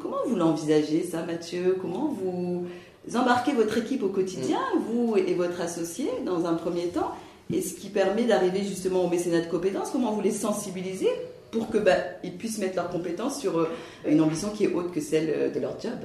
Comment 0.00 0.16
vous 0.26 0.36
l'envisagez, 0.36 1.02
ça, 1.02 1.22
Mathieu? 1.24 1.76
Comment 1.80 2.08
vous 2.08 2.66
embarquez 3.14 3.52
votre 3.52 3.78
équipe 3.78 4.02
au 4.02 4.08
quotidien, 4.08 4.60
mm. 4.74 4.80
vous 4.80 5.16
et 5.16 5.34
votre 5.34 5.60
associé, 5.60 6.08
dans 6.24 6.46
un 6.46 6.54
premier 6.54 6.88
temps, 6.88 7.12
et 7.52 7.62
ce 7.62 7.74
qui 7.74 7.88
permet 7.88 8.24
d'arriver 8.24 8.62
justement 8.62 9.04
au 9.04 9.08
mécénat 9.08 9.40
de 9.40 9.50
compétences, 9.50 9.90
comment 9.90 10.12
vous 10.12 10.20
les 10.20 10.30
sensibilisez 10.30 11.10
pour 11.50 11.68
que 11.68 11.78
bah, 11.78 11.96
ils 12.22 12.36
puissent 12.36 12.58
mettre 12.58 12.76
leurs 12.76 12.90
compétences 12.90 13.40
sur 13.40 13.58
euh, 13.58 13.68
une 14.06 14.20
ambition 14.20 14.50
qui 14.50 14.64
est 14.64 14.72
haute 14.72 14.92
que 14.92 15.00
celle 15.00 15.30
euh, 15.30 15.50
de 15.50 15.58
leur 15.58 15.80
job? 15.80 15.98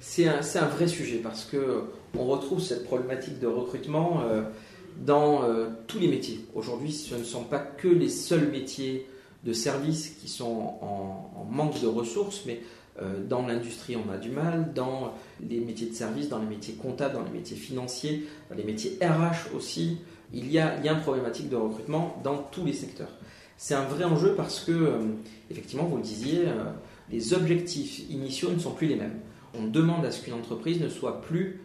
C'est 0.00 0.28
un, 0.28 0.40
un, 0.40 0.66
vrai 0.66 0.86
sujet 0.86 1.16
parce 1.16 1.44
que 1.44 1.84
on 2.18 2.26
retrouve 2.26 2.60
cette 2.60 2.84
problématique 2.84 3.40
de 3.40 3.46
recrutement 3.46 4.20
euh, 4.28 4.42
dans 5.06 5.42
tous 5.88 5.98
les 5.98 6.06
métiers. 6.06 6.44
Aujourd'hui, 6.54 6.92
ce 6.92 7.16
ne 7.16 7.24
sont 7.24 7.42
pas 7.42 7.58
que 7.58 7.88
les 7.88 8.08
seuls 8.08 8.48
métiers 8.52 9.08
de 9.44 9.52
service 9.52 10.10
qui 10.20 10.28
sont 10.28 10.74
en, 10.80 11.46
manque 11.50 11.80
de 11.80 11.86
ressources, 11.86 12.42
mais 12.46 12.60
euh, 13.00 13.22
dans 13.24 13.46
l'industrie, 13.46 13.96
on 13.96 14.10
a 14.10 14.16
du 14.16 14.30
mal. 14.30 14.72
Dans 14.74 15.14
les 15.40 15.60
métiers 15.60 15.88
de 15.88 15.94
service, 15.94 16.28
dans 16.28 16.38
les 16.38 16.46
métiers 16.46 16.74
comptables, 16.74 17.14
dans 17.14 17.24
les 17.24 17.30
métiers 17.30 17.56
financiers, 17.56 18.26
dans 18.50 18.56
les 18.56 18.64
métiers 18.64 18.98
RH 19.00 19.54
aussi, 19.54 19.98
il 20.32 20.50
y 20.50 20.58
a, 20.58 20.76
il 20.78 20.84
y 20.84 20.88
a 20.88 20.92
une 20.92 21.00
problématique 21.00 21.48
de 21.48 21.56
recrutement 21.56 22.20
dans 22.24 22.38
tous 22.38 22.64
les 22.64 22.72
secteurs. 22.72 23.10
C'est 23.56 23.74
un 23.74 23.84
vrai 23.84 24.04
enjeu 24.04 24.34
parce 24.34 24.60
que, 24.60 24.72
euh, 24.72 24.98
effectivement, 25.50 25.84
vous 25.84 25.96
le 25.96 26.02
disiez, 26.02 26.46
euh, 26.46 26.64
les 27.10 27.34
objectifs 27.34 28.08
initiaux 28.10 28.50
ne 28.50 28.58
sont 28.58 28.72
plus 28.72 28.86
les 28.86 28.96
mêmes. 28.96 29.20
On 29.56 29.66
demande 29.66 30.04
à 30.04 30.10
ce 30.10 30.22
qu'une 30.22 30.34
entreprise 30.34 30.80
ne 30.80 30.88
soit 30.88 31.20
plus 31.20 31.60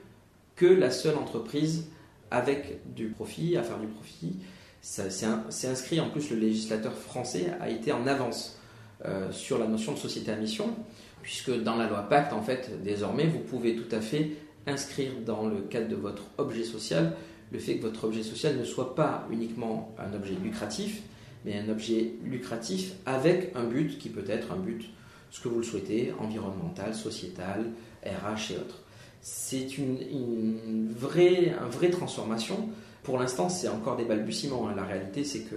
que 0.56 0.66
la 0.66 0.92
seule 0.92 1.16
entreprise 1.16 1.88
avec 2.30 2.82
du 2.94 3.08
profit, 3.08 3.58
à 3.58 3.64
faire 3.64 3.80
du 3.80 3.88
profit. 3.88 4.36
C'est 4.82 5.68
inscrit, 5.68 6.00
en 6.00 6.10
plus, 6.10 6.30
le 6.32 6.38
législateur 6.38 6.94
français 6.94 7.52
a 7.60 7.70
été 7.70 7.92
en 7.92 8.08
avance 8.08 8.58
euh, 9.06 9.32
sur 9.32 9.60
la 9.60 9.68
notion 9.68 9.94
de 9.94 9.98
société 9.98 10.32
à 10.32 10.36
mission, 10.36 10.74
puisque 11.22 11.52
dans 11.64 11.76
la 11.76 11.88
loi 11.88 12.04
Pacte, 12.04 12.34
en 12.34 12.42
fait, 12.42 12.82
désormais, 12.84 13.26
vous 13.26 13.40
pouvez 13.40 13.76
tout 13.76 13.94
à 13.94 14.02
fait 14.02 14.32
inscrire 14.68 15.12
dans 15.26 15.48
le 15.48 15.62
cadre 15.62 15.88
de 15.88 15.96
votre 15.96 16.24
objet 16.38 16.64
social 16.64 17.14
le 17.52 17.60
fait 17.60 17.78
que 17.78 17.82
votre 17.82 18.04
objet 18.06 18.24
social 18.24 18.58
ne 18.58 18.64
soit 18.64 18.96
pas 18.96 19.28
uniquement 19.32 19.96
un 19.98 20.14
objet 20.14 20.36
lucratif, 20.44 21.02
mais 21.46 21.58
un 21.58 21.70
objet 21.70 22.14
lucratif 22.24 22.94
avec 23.06 23.52
un 23.56 23.64
but 23.64 23.98
qui 23.98 24.10
peut 24.10 24.26
être 24.28 24.52
un 24.52 24.58
but, 24.58 24.90
ce 25.32 25.42
que 25.42 25.48
vous 25.48 25.60
le 25.60 25.64
souhaitez, 25.64 26.14
environnemental, 26.20 26.94
sociétal, 26.94 27.66
RH 28.06 28.54
et 28.54 28.58
autres. 28.58 28.82
C'est 29.22 29.78
une, 29.78 30.92
vraie, 30.92 31.54
vraie 31.72 31.90
transformation. 31.90 32.70
Pour 33.10 33.18
l'instant, 33.18 33.50
c'est 33.50 33.68
encore 33.68 33.96
des 33.96 34.06
balbutiements. 34.06 34.68
Hein. 34.70 34.74
La 34.75 34.84
réalité, 34.84 35.24
c'est 35.24 35.39
que 35.39 35.56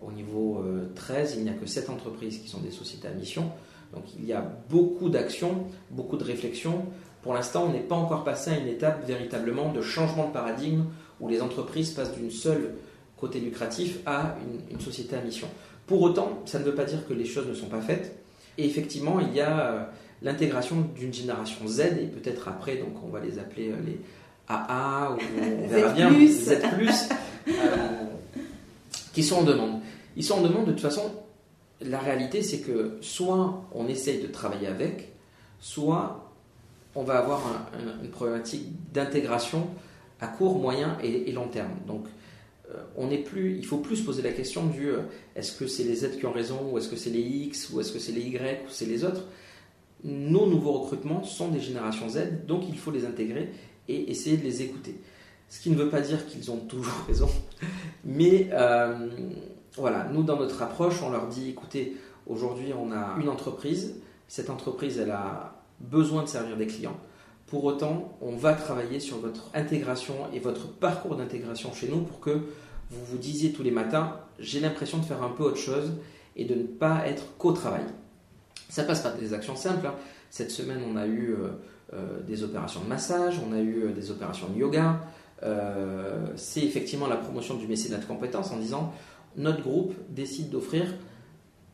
au 0.00 0.12
niveau 0.12 0.64
13, 0.94 1.32
euh, 1.32 1.34
il 1.38 1.42
n'y 1.42 1.50
a 1.50 1.52
que 1.52 1.66
7 1.66 1.90
entreprises 1.90 2.38
qui 2.38 2.48
sont 2.48 2.60
des 2.60 2.70
sociétés 2.70 3.08
à 3.08 3.10
mission. 3.10 3.50
Donc 3.92 4.04
il 4.16 4.24
y 4.24 4.32
a 4.32 4.40
beaucoup 4.70 5.08
d'actions, 5.08 5.66
beaucoup 5.90 6.16
de 6.16 6.22
réflexions. 6.22 6.86
Pour 7.22 7.34
l'instant, 7.34 7.64
on 7.68 7.72
n'est 7.72 7.80
pas 7.80 7.96
encore 7.96 8.22
passé 8.22 8.52
à 8.52 8.56
une 8.56 8.68
étape 8.68 9.04
véritablement 9.04 9.72
de 9.72 9.82
changement 9.82 10.28
de 10.28 10.32
paradigme 10.32 10.84
où 11.18 11.26
les 11.26 11.42
entreprises 11.42 11.90
passent 11.90 12.14
d'une 12.14 12.30
seule 12.30 12.74
côté 13.16 13.40
lucratif 13.40 13.98
à 14.06 14.36
une, 14.70 14.78
société 14.78 15.16
à 15.16 15.22
mission. 15.22 15.48
Pour 15.88 16.02
autant, 16.02 16.38
ça 16.44 16.60
ne 16.60 16.64
veut 16.64 16.76
pas 16.76 16.84
dire 16.84 17.04
que 17.08 17.14
les 17.14 17.24
choses 17.24 17.48
ne 17.48 17.54
sont 17.54 17.66
pas 17.66 17.80
faites. 17.80 18.16
Et 18.58 18.64
effectivement, 18.64 19.18
il 19.18 19.34
y 19.34 19.40
a 19.40 19.58
euh, 19.58 19.82
l'intégration 20.22 20.86
d'une 20.94 21.12
génération 21.12 21.66
Z, 21.66 21.80
et 21.80 22.06
peut-être 22.06 22.46
après, 22.46 22.76
donc 22.76 23.02
on 23.04 23.08
va 23.08 23.18
les 23.18 23.40
appeler 23.40 23.70
euh, 23.70 23.76
les 23.84 23.98
AA, 24.48 25.12
ou 25.12 25.18
on 25.64 25.68
verra 25.68 25.92
bien, 25.92 26.10
Z, 26.28 26.58
euh, 27.48 27.52
qui 29.12 29.22
sont 29.22 29.36
en 29.36 29.42
demande. 29.42 29.80
Ils 30.16 30.24
sont 30.24 30.38
en 30.38 30.42
demande 30.42 30.66
de 30.66 30.72
toute 30.72 30.80
façon. 30.80 31.12
La 31.80 31.98
réalité, 31.98 32.42
c'est 32.42 32.60
que 32.60 32.98
soit 33.00 33.64
on 33.72 33.88
essaye 33.88 34.20
de 34.22 34.28
travailler 34.28 34.68
avec, 34.68 35.12
soit 35.60 36.30
on 36.94 37.02
va 37.02 37.18
avoir 37.18 37.40
une 38.02 38.10
problématique 38.10 38.66
d'intégration 38.92 39.66
à 40.20 40.28
court, 40.28 40.58
moyen 40.58 40.96
et, 41.02 41.28
et 41.28 41.32
long 41.32 41.48
terme. 41.48 41.72
Donc, 41.86 42.06
euh, 42.72 42.82
on 42.96 43.08
n'est 43.08 43.18
plus, 43.18 43.56
il 43.56 43.66
faut 43.66 43.78
plus 43.78 43.96
se 43.96 44.04
poser 44.04 44.22
la 44.22 44.32
question 44.32 44.66
du 44.66 44.88
euh, 44.88 45.00
est-ce 45.36 45.52
que 45.52 45.66
c'est 45.66 45.84
les 45.84 45.96
Z 45.96 46.18
qui 46.18 46.26
ont 46.26 46.32
raison, 46.32 46.58
ou 46.70 46.78
est-ce 46.78 46.88
que 46.88 46.96
c'est 46.96 47.10
les 47.10 47.20
X, 47.20 47.70
ou 47.70 47.80
est-ce 47.80 47.92
que 47.92 47.98
c'est 47.98 48.12
les 48.12 48.22
Y, 48.22 48.64
ou 48.66 48.70
c'est 48.70 48.86
les 48.86 49.04
autres. 49.04 49.24
Nos 50.04 50.46
nouveaux 50.46 50.72
recrutements 50.72 51.22
sont 51.22 51.48
des 51.48 51.60
générations 51.60 52.08
Z, 52.08 52.46
donc 52.46 52.64
il 52.68 52.78
faut 52.78 52.90
les 52.90 53.04
intégrer 53.04 53.50
et 53.88 54.10
essayer 54.10 54.36
de 54.36 54.42
les 54.42 54.62
écouter. 54.62 55.00
Ce 55.48 55.60
qui 55.60 55.70
ne 55.70 55.76
veut 55.76 55.88
pas 55.88 56.00
dire 56.00 56.26
qu'ils 56.26 56.50
ont 56.50 56.56
toujours 56.68 57.04
raison, 57.06 57.28
mais 58.04 58.48
euh, 58.52 59.08
voilà, 59.76 60.08
nous 60.12 60.22
dans 60.22 60.36
notre 60.36 60.62
approche, 60.62 61.02
on 61.02 61.10
leur 61.10 61.26
dit 61.28 61.50
écoutez, 61.50 61.96
aujourd'hui 62.26 62.72
on 62.72 62.92
a 62.92 63.16
une 63.20 63.28
entreprise, 63.28 63.94
cette 64.28 64.50
entreprise 64.50 64.98
elle 64.98 65.10
a 65.10 65.62
besoin 65.80 66.22
de 66.22 66.28
servir 66.28 66.56
des 66.56 66.66
clients. 66.66 66.96
Pour 67.46 67.64
autant, 67.64 68.16
on 68.22 68.34
va 68.34 68.54
travailler 68.54 68.98
sur 68.98 69.18
votre 69.18 69.50
intégration 69.52 70.14
et 70.32 70.38
votre 70.38 70.68
parcours 70.68 71.16
d'intégration 71.16 71.72
chez 71.74 71.86
nous 71.88 72.00
pour 72.00 72.20
que 72.20 72.30
vous 72.92 73.04
vous 73.04 73.18
disiez 73.18 73.52
tous 73.52 73.62
les 73.62 73.70
matins, 73.70 74.16
j'ai 74.38 74.60
l'impression 74.60 74.98
de 74.98 75.04
faire 75.04 75.22
un 75.22 75.30
peu 75.30 75.44
autre 75.44 75.58
chose 75.58 75.92
et 76.36 76.44
de 76.44 76.54
ne 76.54 76.62
pas 76.62 77.06
être 77.06 77.36
qu'au 77.38 77.52
travail. 77.52 77.84
Ça 78.68 78.84
passe 78.84 79.02
par 79.02 79.16
des 79.16 79.34
actions 79.34 79.56
simples. 79.56 79.86
Hein. 79.86 79.94
Cette 80.30 80.50
semaine, 80.50 80.80
on 80.90 80.96
a 80.96 81.06
eu 81.06 81.32
euh, 81.32 81.48
des 82.26 82.42
opérations 82.42 82.80
de 82.80 82.88
massage, 82.88 83.40
on 83.46 83.52
a 83.52 83.60
eu 83.60 83.84
euh, 83.84 83.92
des 83.92 84.10
opérations 84.10 84.48
de 84.48 84.58
yoga. 84.58 85.00
c'est 86.36 86.64
effectivement 86.64 87.06
la 87.06 87.16
promotion 87.16 87.56
du 87.56 87.66
mécénat 87.66 87.98
de 87.98 88.04
compétences 88.04 88.52
en 88.52 88.58
disant 88.58 88.92
notre 89.36 89.62
groupe 89.62 89.94
décide 90.10 90.50
d'offrir 90.50 90.94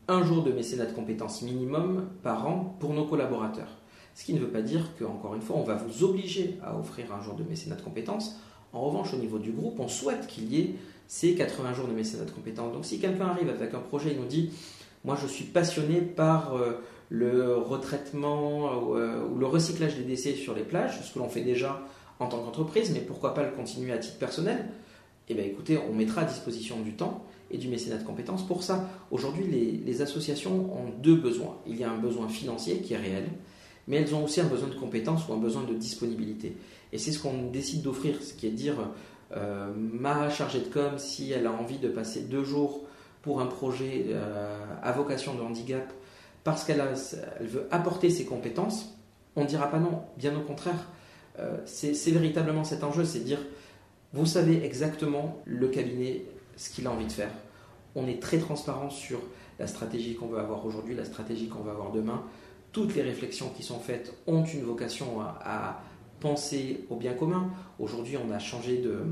un 0.07 0.23
jour 0.23 0.43
de 0.43 0.51
mécénat 0.51 0.87
de 0.87 0.93
compétences 0.93 1.43
minimum 1.43 2.07
par 2.23 2.47
an 2.47 2.75
pour 2.79 2.93
nos 2.93 3.05
collaborateurs. 3.05 3.77
Ce 4.15 4.25
qui 4.25 4.33
ne 4.33 4.39
veut 4.39 4.49
pas 4.49 4.61
dire 4.61 4.87
qu'encore 4.97 5.35
une 5.35 5.41
fois, 5.41 5.57
on 5.57 5.63
va 5.63 5.75
vous 5.75 6.03
obliger 6.03 6.57
à 6.63 6.77
offrir 6.77 7.13
un 7.13 7.21
jour 7.21 7.35
de 7.35 7.43
mécénat 7.43 7.75
de 7.75 7.81
compétences. 7.81 8.39
En 8.73 8.81
revanche, 8.81 9.13
au 9.13 9.17
niveau 9.17 9.39
du 9.39 9.51
groupe, 9.51 9.79
on 9.79 9.87
souhaite 9.87 10.27
qu'il 10.27 10.51
y 10.51 10.59
ait 10.59 10.75
ces 11.07 11.35
80 11.35 11.73
jours 11.73 11.87
de 11.87 11.93
mécénat 11.93 12.25
de 12.25 12.31
compétences. 12.31 12.73
Donc 12.73 12.85
si 12.85 12.99
quelqu'un 12.99 13.27
arrive 13.27 13.49
avec 13.49 13.73
un 13.73 13.79
projet 13.79 14.11
et 14.11 14.15
nous 14.15 14.25
dit, 14.25 14.51
moi 15.03 15.17
je 15.19 15.27
suis 15.27 15.45
passionné 15.45 16.01
par 16.01 16.55
euh, 16.55 16.81
le 17.09 17.55
retraitement 17.55 18.95
euh, 18.95 19.27
ou 19.27 19.37
le 19.37 19.45
recyclage 19.45 19.95
des 19.95 20.03
décès 20.03 20.33
sur 20.33 20.53
les 20.53 20.63
plages, 20.63 21.01
ce 21.01 21.13
que 21.13 21.19
l'on 21.19 21.29
fait 21.29 21.41
déjà 21.41 21.81
en 22.19 22.27
tant 22.27 22.39
qu'entreprise, 22.43 22.91
mais 22.91 22.99
pourquoi 22.99 23.33
pas 23.33 23.43
le 23.43 23.51
continuer 23.51 23.91
à 23.91 23.97
titre 23.97 24.17
personnel? 24.17 24.65
Eh 25.27 25.33
bien 25.33 25.43
écoutez, 25.43 25.79
on 25.89 25.93
mettra 25.93 26.21
à 26.21 26.25
disposition 26.25 26.79
du 26.81 26.93
temps 26.93 27.23
et 27.51 27.57
du 27.57 27.67
mécénat 27.67 27.97
de 27.97 28.03
compétences 28.03 28.45
pour 28.45 28.63
ça. 28.63 28.89
Aujourd'hui, 29.11 29.45
les 29.85 30.01
associations 30.01 30.71
ont 30.73 30.89
deux 31.01 31.15
besoins. 31.15 31.57
Il 31.67 31.77
y 31.77 31.83
a 31.83 31.91
un 31.91 31.97
besoin 31.97 32.27
financier 32.27 32.77
qui 32.79 32.93
est 32.93 32.97
réel, 32.97 33.25
mais 33.87 33.97
elles 33.97 34.13
ont 34.13 34.23
aussi 34.23 34.41
un 34.41 34.47
besoin 34.47 34.69
de 34.69 34.75
compétences 34.75 35.27
ou 35.27 35.33
un 35.33 35.37
besoin 35.37 35.63
de 35.63 35.73
disponibilité. 35.73 36.53
Et 36.93 36.97
c'est 36.97 37.11
ce 37.11 37.19
qu'on 37.19 37.49
décide 37.51 37.81
d'offrir, 37.81 38.21
ce 38.21 38.33
qui 38.33 38.47
est 38.47 38.51
de 38.51 38.55
dire 38.55 38.75
euh, 39.35 39.71
ma 39.75 40.29
chargée 40.29 40.59
de 40.59 40.67
com, 40.67 40.93
si 40.97 41.31
elle 41.31 41.47
a 41.47 41.51
envie 41.51 41.77
de 41.77 41.89
passer 41.89 42.21
deux 42.21 42.43
jours 42.43 42.81
pour 43.21 43.41
un 43.41 43.45
projet 43.45 44.05
euh, 44.09 44.57
à 44.81 44.91
vocation 44.91 45.35
de 45.35 45.41
handicap, 45.41 45.91
parce 46.43 46.63
qu'elle 46.63 46.83
elle 47.39 47.47
veut 47.47 47.67
apporter 47.71 48.09
ses 48.09 48.25
compétences, 48.25 48.97
on 49.35 49.43
ne 49.43 49.47
dira 49.47 49.69
pas 49.69 49.79
non, 49.79 50.01
bien 50.17 50.35
au 50.35 50.41
contraire. 50.41 50.87
Euh, 51.39 51.57
c'est 51.65 52.11
véritablement 52.11 52.63
cet 52.63 52.83
enjeu, 52.83 53.05
c'est 53.05 53.19
dire, 53.19 53.39
vous 54.13 54.25
savez 54.25 54.63
exactement 54.65 55.41
le 55.45 55.67
cabinet, 55.67 56.23
ce 56.57 56.69
qu'il 56.69 56.87
a 56.87 56.91
envie 56.91 57.05
de 57.05 57.11
faire. 57.11 57.31
On 57.95 58.07
est 58.07 58.21
très 58.21 58.39
transparent 58.39 58.89
sur 58.89 59.19
la 59.59 59.67
stratégie 59.67 60.15
qu'on 60.15 60.27
veut 60.27 60.39
avoir 60.39 60.65
aujourd'hui, 60.65 60.95
la 60.95 61.05
stratégie 61.05 61.47
qu'on 61.47 61.63
va 61.63 61.71
avoir 61.71 61.91
demain 61.91 62.23
toutes 62.71 62.95
les 62.95 63.01
réflexions 63.01 63.49
qui 63.55 63.63
sont 63.63 63.79
faites 63.79 64.13
ont 64.27 64.43
une 64.43 64.63
vocation 64.63 65.21
à, 65.21 65.81
penser 66.19 66.83
au 66.89 66.97
bien 66.97 67.13
commun. 67.13 67.49
Aujourd'hui, 67.79 68.17
on 68.17 68.29
a 68.29 68.39
changé 68.39 68.79
de, 68.79 69.05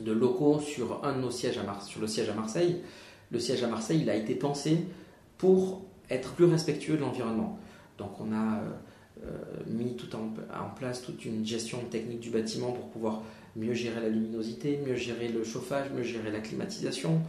de, 0.00 0.12
locaux 0.12 0.60
sur 0.60 1.02
un 1.02 1.14
de 1.14 1.20
nos 1.22 1.30
sièges 1.30 1.56
à 1.56 1.80
sur 1.80 2.02
le 2.02 2.06
siège 2.06 2.28
à 2.28 2.34
Marseille. 2.34 2.82
Le 3.30 3.38
siège 3.38 3.62
à 3.62 3.68
Marseille, 3.68 4.00
il 4.02 4.10
a 4.10 4.14
été 4.14 4.34
pensé 4.34 4.80
pour 5.38 5.80
être 6.10 6.32
plus 6.32 6.44
respectueux 6.44 6.96
de 6.96 7.02
l'environnement. 7.02 7.58
Donc, 7.98 8.20
on 8.20 8.32
a 8.32 8.60
euh, 9.24 9.30
mis 9.66 9.96
tout 9.96 10.14
en, 10.16 10.32
en, 10.52 10.70
place 10.76 11.02
toute 11.02 11.24
une 11.24 11.46
gestion 11.46 11.78
technique 11.90 12.20
du 12.20 12.30
bâtiment 12.30 12.72
pour 12.72 12.88
pouvoir 12.88 13.22
mieux 13.56 13.74
gérer 13.74 14.00
la 14.00 14.08
luminosité, 14.08 14.80
mieux 14.84 14.96
gérer 14.96 15.28
le 15.28 15.44
chauffage, 15.44 15.86
mieux 15.96 16.02
gérer 16.02 16.30
la 16.30 16.40
climatisation. 16.40 17.20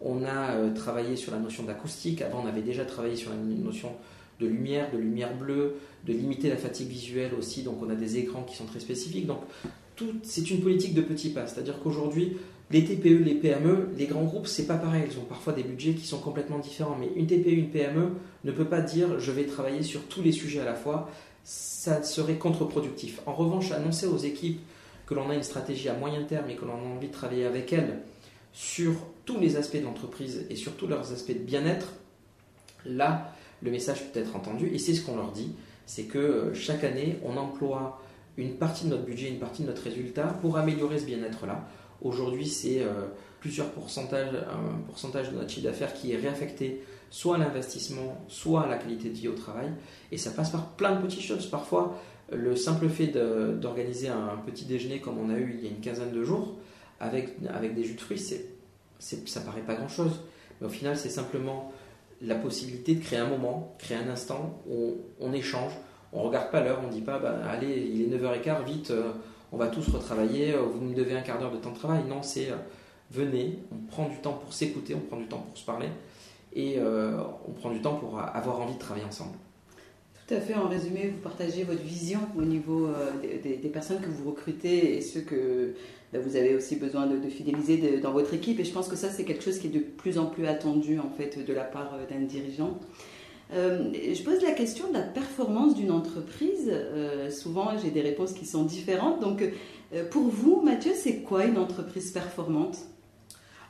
On 0.00 0.24
a 0.24 0.52
euh, 0.52 0.74
travaillé 0.74 1.16
sur 1.16 1.32
la 1.32 1.38
notion 1.38 1.64
d'acoustique. 1.64 2.22
Avant, 2.22 2.42
on 2.42 2.46
avait 2.46 2.62
déjà 2.62 2.84
travaillé 2.84 3.16
sur 3.16 3.30
la 3.30 3.36
notion 3.36 3.92
de 4.40 4.46
lumière, 4.46 4.90
de 4.92 4.98
lumière 4.98 5.36
bleue, 5.36 5.76
de 6.06 6.12
limiter 6.12 6.48
la 6.48 6.56
fatigue 6.56 6.88
visuelle 6.88 7.32
aussi. 7.38 7.62
Donc 7.62 7.82
on 7.82 7.90
a 7.90 7.94
des 7.94 8.18
écrans 8.18 8.42
qui 8.42 8.56
sont 8.56 8.66
très 8.66 8.80
spécifiques. 8.80 9.26
Donc 9.26 9.40
c'est 10.22 10.50
une 10.50 10.60
politique 10.60 10.94
de 10.94 11.02
petits 11.02 11.30
pas. 11.30 11.46
C'est-à-dire 11.46 11.78
qu'aujourd'hui, 11.80 12.36
les 12.72 12.84
TPE, 12.84 13.22
les 13.22 13.34
PME, 13.34 13.90
les 13.98 14.06
grands 14.06 14.24
groupes, 14.24 14.46
c'est 14.46 14.66
pas 14.66 14.76
pareil. 14.76 15.04
Ils 15.10 15.18
ont 15.18 15.24
parfois 15.24 15.52
des 15.52 15.62
budgets 15.62 15.92
qui 15.92 16.06
sont 16.06 16.18
complètement 16.18 16.58
différents. 16.58 16.96
Mais 16.98 17.10
une 17.16 17.26
TPE, 17.26 17.48
une 17.48 17.70
PME 17.70 18.12
ne 18.44 18.52
peut 18.52 18.64
pas 18.64 18.80
dire 18.80 19.20
je 19.20 19.30
vais 19.30 19.44
travailler 19.44 19.82
sur 19.82 20.02
tous 20.04 20.22
les 20.22 20.32
sujets 20.32 20.60
à 20.60 20.64
la 20.64 20.74
fois. 20.74 21.10
Ça 21.44 22.02
serait 22.02 22.36
contre-productif. 22.36 23.20
En 23.26 23.34
revanche, 23.34 23.72
annoncer 23.72 24.06
aux 24.06 24.16
équipes 24.16 24.60
que 25.06 25.14
l'on 25.14 25.28
a 25.28 25.34
une 25.34 25.42
stratégie 25.42 25.88
à 25.88 25.94
moyen 25.94 26.22
terme 26.22 26.48
et 26.48 26.56
que 26.56 26.64
l'on 26.64 26.74
a 26.74 26.96
envie 26.96 27.08
de 27.08 27.12
travailler 27.12 27.44
avec 27.44 27.72
elles 27.72 27.98
sur 28.52 28.92
tous 29.24 29.38
les 29.38 29.56
aspects 29.56 29.76
de 29.76 29.84
l'entreprise 29.84 30.46
et 30.48 30.56
sur 30.56 30.72
tous 30.76 30.86
leurs 30.86 31.12
aspects 31.12 31.32
de 31.32 31.38
bien-être, 31.38 31.92
là, 32.86 33.34
le 33.62 33.70
message 33.70 34.12
peut 34.12 34.20
être 34.20 34.34
entendu. 34.36 34.68
Et 34.72 34.78
c'est 34.78 34.94
ce 34.94 35.04
qu'on 35.04 35.16
leur 35.16 35.32
dit, 35.32 35.52
c'est 35.86 36.04
que 36.04 36.18
euh, 36.18 36.54
chaque 36.54 36.84
année, 36.84 37.18
on 37.24 37.36
emploie 37.36 38.00
une 38.36 38.54
partie 38.54 38.84
de 38.84 38.90
notre 38.90 39.04
budget, 39.04 39.28
une 39.28 39.38
partie 39.38 39.62
de 39.62 39.68
notre 39.68 39.82
résultat 39.82 40.38
pour 40.40 40.56
améliorer 40.56 40.98
ce 40.98 41.04
bien-être-là. 41.04 41.68
Aujourd'hui, 42.02 42.46
c'est 42.46 42.80
euh, 42.80 43.06
plusieurs 43.40 43.70
pourcentages, 43.70 44.34
un 44.34 44.80
pourcentage 44.86 45.30
de 45.30 45.36
notre 45.36 45.50
chiffre 45.50 45.66
d'affaires 45.66 45.94
qui 45.94 46.12
est 46.12 46.16
réaffecté 46.16 46.82
soit 47.10 47.36
à 47.36 47.38
l'investissement, 47.38 48.24
soit 48.28 48.62
à 48.62 48.66
la 48.66 48.78
qualité 48.78 49.10
de 49.10 49.14
vie 49.14 49.28
au 49.28 49.34
travail. 49.34 49.70
Et 50.10 50.18
ça 50.18 50.30
passe 50.30 50.50
par 50.50 50.70
plein 50.70 50.96
de 50.96 51.02
petites 51.02 51.22
choses. 51.22 51.46
Parfois, 51.46 51.98
le 52.32 52.56
simple 52.56 52.88
fait 52.88 53.08
d'organiser 53.08 54.08
un 54.08 54.38
petit 54.46 54.64
déjeuner 54.64 55.00
comme 55.00 55.18
on 55.18 55.28
a 55.28 55.36
eu 55.36 55.54
il 55.58 55.64
y 55.64 55.68
a 55.68 55.70
une 55.70 55.80
quinzaine 55.80 56.12
de 56.12 56.24
jours, 56.24 56.56
avec, 57.00 57.36
avec 57.52 57.74
des 57.74 57.84
jus 57.84 57.94
de 57.94 58.00
fruits, 58.00 58.18
c'est, 58.18 58.48
ça 58.98 59.40
paraît 59.40 59.60
pas 59.60 59.74
grand-chose. 59.74 60.20
Mais 60.60 60.66
au 60.66 60.70
final, 60.70 60.96
c'est 60.96 61.10
simplement 61.10 61.72
la 62.22 62.36
possibilité 62.36 62.94
de 62.94 63.04
créer 63.04 63.18
un 63.18 63.28
moment, 63.28 63.74
créer 63.78 63.98
un 63.98 64.08
instant 64.08 64.62
où 64.68 64.96
on, 65.20 65.32
échange. 65.32 65.72
On 66.12 66.22
regarde 66.22 66.50
pas 66.50 66.62
l'heure, 66.62 66.80
on 66.84 66.88
dit 66.88 67.00
pas 67.00 67.18
bah, 67.18 67.40
allez, 67.50 67.90
il 67.92 68.02
est 68.02 68.16
9h15, 68.16 68.64
vite, 68.64 68.90
euh, 68.92 69.12
on 69.52 69.56
va 69.56 69.68
tous 69.68 69.88
retravailler, 69.88 70.54
euh, 70.54 70.62
vous 70.62 70.80
me 70.80 70.94
devez 70.94 71.14
un 71.14 71.20
quart 71.20 71.38
d'heure 71.38 71.52
de 71.52 71.58
temps 71.58 71.70
de 71.70 71.78
travail. 71.78 72.02
Non, 72.08 72.22
c'est 72.22 72.48
venez, 73.10 73.58
on 73.70 73.86
prend 73.86 74.08
du 74.08 74.16
temps 74.16 74.32
pour 74.32 74.52
s'écouter, 74.52 74.94
on 74.94 75.00
prend 75.00 75.18
du 75.18 75.26
temps 75.26 75.44
pour 75.46 75.56
se 75.56 75.64
parler 75.64 75.88
et 76.54 76.78
on 76.80 77.52
prend 77.52 77.70
du 77.70 77.80
temps 77.80 77.94
pour 77.94 78.18
avoir 78.18 78.60
envie 78.60 78.74
de 78.74 78.78
travailler 78.78 79.04
ensemble. 79.04 79.36
Tout 80.26 80.34
à 80.34 80.40
fait. 80.40 80.54
En 80.54 80.68
résumé, 80.68 81.12
vous 81.14 81.20
partagez 81.22 81.64
votre 81.64 81.82
vision 81.82 82.20
au 82.36 82.42
niveau 82.42 82.88
des, 83.42 83.68
personnes 83.68 84.00
que 84.00 84.08
vous 84.08 84.30
recrutez 84.30 84.96
et 84.96 85.00
ceux 85.02 85.20
que 85.20 85.74
bah, 86.12 86.20
vous 86.20 86.36
avez 86.36 86.54
aussi 86.54 86.76
besoin 86.76 87.06
de, 87.06 87.28
fidéliser 87.28 87.98
dans 88.00 88.12
votre 88.12 88.32
équipe. 88.32 88.60
Et 88.60 88.64
je 88.64 88.72
pense 88.72 88.88
que 88.88 88.96
ça, 88.96 89.10
c'est 89.10 89.24
quelque 89.24 89.44
chose 89.44 89.58
qui 89.58 89.66
est 89.66 89.70
de 89.70 89.80
plus 89.80 90.18
en 90.18 90.26
plus 90.26 90.46
attendu 90.46 90.98
en 90.98 91.10
fait 91.10 91.44
de 91.44 91.52
la 91.52 91.64
part 91.64 91.98
d'un 92.08 92.20
dirigeant. 92.20 92.78
Euh, 93.52 93.92
je 93.92 94.22
pose 94.22 94.42
la 94.42 94.52
question 94.52 94.88
de 94.88 94.94
la 94.94 95.02
performance 95.02 95.74
d'une 95.74 95.90
entreprise. 95.90 96.70
Euh, 96.70 97.30
souvent, 97.30 97.70
j'ai 97.82 97.90
des 97.90 98.00
réponses 98.00 98.32
qui 98.32 98.46
sont 98.46 98.64
différentes. 98.64 99.20
Donc, 99.20 99.42
euh, 99.42 100.08
pour 100.08 100.22
vous, 100.22 100.62
Mathieu, 100.62 100.92
c'est 100.94 101.18
quoi 101.18 101.44
une 101.44 101.58
entreprise 101.58 102.10
performante? 102.12 102.78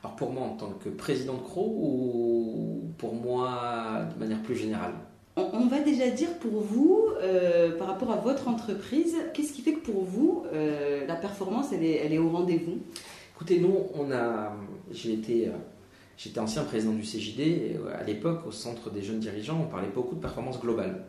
Alors, 0.02 0.16
pour 0.16 0.30
moi, 0.30 0.44
en 0.44 0.56
tant 0.56 0.70
que 0.70 0.88
président 0.88 1.34
de 1.34 1.42
CRO 1.42 1.66
ou 1.66 2.80
pour 2.98 3.14
moi 3.14 4.08
de 4.12 4.18
manière 4.18 4.42
plus 4.42 4.56
générale? 4.56 4.94
On, 5.36 5.66
va 5.66 5.80
déjà 5.80 6.10
dire 6.10 6.28
pour 6.40 6.60
vous, 6.60 7.08
par 7.78 7.88
rapport 7.88 8.10
à 8.10 8.16
votre 8.16 8.48
entreprise, 8.48 9.16
qu'est-ce 9.32 9.54
qui 9.54 9.62
fait 9.62 9.72
que 9.72 9.80
pour 9.80 10.04
vous, 10.04 10.44
la 11.08 11.14
performance, 11.14 11.72
elle 11.72 11.84
est, 11.84 12.02
elle 12.04 12.12
est 12.12 12.18
au 12.18 12.28
rendez-vous? 12.28 12.80
Écoutez, 13.34 13.58
nous, 13.58 13.74
on 13.94 14.12
a, 14.12 14.52
j'ai 14.90 15.14
été 15.14 15.50
J'étais 16.16 16.40
ancien 16.40 16.64
président 16.64 16.92
du 16.92 17.02
CJD 17.02 17.76
euh, 17.76 17.98
à 17.98 18.02
l'époque, 18.04 18.46
au 18.46 18.52
centre 18.52 18.90
des 18.90 19.02
jeunes 19.02 19.20
dirigeants, 19.20 19.60
on 19.62 19.68
parlait 19.68 19.88
beaucoup 19.88 20.14
de 20.14 20.20
performance 20.20 20.60
globale. 20.60 21.04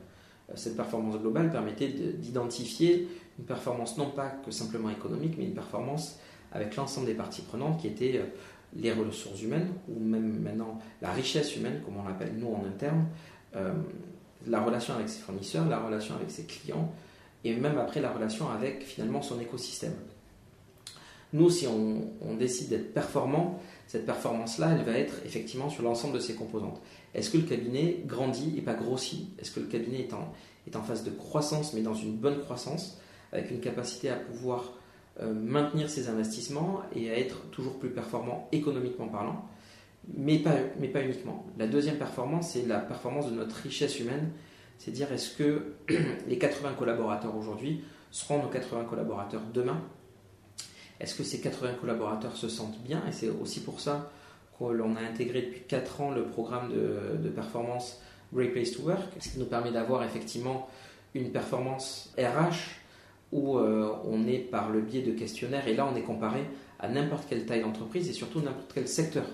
Euh, 0.50 0.53
cette 0.55 0.75
performance 0.75 1.19
globale 1.19 1.51
permettait 1.51 1.89
d'identifier 1.89 3.07
une 3.38 3.45
performance 3.45 3.98
non 3.98 4.10
pas 4.10 4.29
que 4.45 4.51
simplement 4.51 4.89
économique, 4.89 5.36
mais 5.38 5.45
une 5.45 5.53
performance 5.53 6.19
avec 6.51 6.75
l'ensemble 6.75 7.07
des 7.07 7.15
parties 7.15 7.41
prenantes 7.41 7.81
qui 7.81 7.88
étaient 7.88 8.17
euh, 8.17 8.25
les 8.75 8.91
ressources 8.91 9.41
humaines, 9.41 9.67
ou 9.89 10.00
même 10.00 10.39
maintenant 10.39 10.79
la 11.01 11.12
richesse 11.12 11.55
humaine, 11.55 11.81
comme 11.86 11.98
on 11.98 12.07
l'appelle 12.07 12.33
nous 12.36 12.48
en 12.48 12.65
interne, 12.65 13.05
la 14.48 14.62
relation 14.62 14.95
avec 14.95 15.10
ses 15.10 15.19
fournisseurs, 15.19 15.69
la 15.69 15.77
relation 15.77 16.15
avec 16.15 16.31
ses 16.31 16.45
clients, 16.45 16.91
et 17.43 17.55
même 17.55 17.77
après 17.77 18.01
la 18.01 18.12
relation 18.12 18.50
avec 18.50 18.81
finalement 18.81 19.22
son 19.22 19.39
écosystème. 19.39 19.93
Nous, 21.33 21.51
si 21.51 21.67
on 21.67 22.33
décide 22.33 22.69
d'être 22.69 22.95
performant, 22.95 23.62
cette 23.88 24.06
performance-là, 24.06 24.75
elle 24.78 24.86
va 24.86 24.98
être 24.98 25.16
effectivement 25.25 25.70
sur 25.70 25.84
l'ensemble 25.84 26.16
de 26.16 26.20
ses 26.20 26.36
composantes. 26.36 26.82
Est-ce 27.13 27.30
que 27.30 27.38
le 27.38 27.44
cabinet 27.44 28.02
grandit 28.06 28.56
et 28.58 28.62
pas 28.62 28.74
grossit? 28.74 29.30
Est-ce 29.40 29.52
que 29.52 29.60
le 29.60 29.68
cabinet 29.68 30.08
est 30.68 30.75
en, 30.75 30.82
phase 30.82 31.04
de 31.04 31.12
croissance, 31.12 31.74
mais 31.74 31.82
dans 31.82 31.94
une 31.94 32.16
bonne 32.16 32.40
croissance, 32.40 33.00
avec 33.32 33.52
une 33.52 33.60
capacité 33.60 34.10
à 34.10 34.16
pouvoir 34.16 34.74
euh, 35.22 35.34
maintenir 35.34 35.90
ses 35.90 36.10
investissements 36.10 36.82
et 36.96 37.12
à 37.12 37.20
être 37.20 37.50
toujours 37.52 37.78
plus 37.78 37.90
performant 37.90 38.48
économiquement 38.52 39.08
parlant, 39.08 39.48
mais 40.18 40.40
pas, 40.40 40.56
mais 40.80 40.88
pas 40.88 41.04
uniquement. 41.04 41.46
La 41.58 41.68
deuxième 41.68 41.98
performance, 41.98 42.52
c'est 42.52 42.66
la 42.66 42.80
performance 42.80 43.30
de 43.30 43.36
notre 43.36 43.56
richesse 43.58 44.00
humaine, 44.00 44.32
c'est 44.80 44.92
dire 44.92 45.12
est-ce 45.12 45.36
que 45.38 45.75
les 46.28 46.38
80 46.38 46.74
collaborateurs 46.74 47.36
aujourd'hui 47.36 47.84
seront 48.12 48.42
nos 48.42 48.50
80 48.50 48.86
collaborateurs 48.86 49.44
demain? 49.54 49.82
Est-ce 51.03 51.15
que 51.15 51.24
ces 51.24 51.41
80 51.41 51.74
collaborateurs 51.81 52.38
se 52.38 52.48
sentent 52.48 52.81
bien 52.81 53.03
Et 53.10 53.12
c'est 53.12 53.29
aussi 53.29 53.60
pour 53.60 53.81
ça 53.81 54.10
qu'on 54.57 54.95
a 54.95 55.01
intégré 55.01 55.41
depuis 55.41 55.62
4 55.67 56.01
ans 56.01 56.12
le 56.12 56.24
programme 56.24 56.72
de, 56.72 57.29
performance 57.29 58.00
Great 58.33 58.53
Place 58.53 58.72
to 58.72 58.83
Work, 58.83 59.01
ce 59.19 59.29
qui 59.29 59.39
nous 59.39 59.45
permet 59.45 59.72
d'avoir 59.72 60.03
effectivement 60.03 60.69
une 61.13 61.31
performance 61.31 62.13
RH 62.17 62.79
où 63.33 63.57
euh, 63.57 63.93
on 64.05 64.25
est 64.28 64.39
par 64.39 64.69
le 64.69 64.80
biais 64.80 65.01
de 65.01 65.12
questionnaires 65.12 65.67
et 65.67 65.75
là 65.75 65.88
on 65.91 65.95
est 65.95 66.04
comparé 66.04 66.45
à 66.80 66.88
n'importe 66.88 67.28
quelle 67.28 67.45
taille 67.45 67.62
d'entreprise 67.62 68.10
et 68.10 68.13
surtout 68.13 68.39
n'importe 68.39 68.71
quel 68.73 68.88
secteur. 68.88 69.25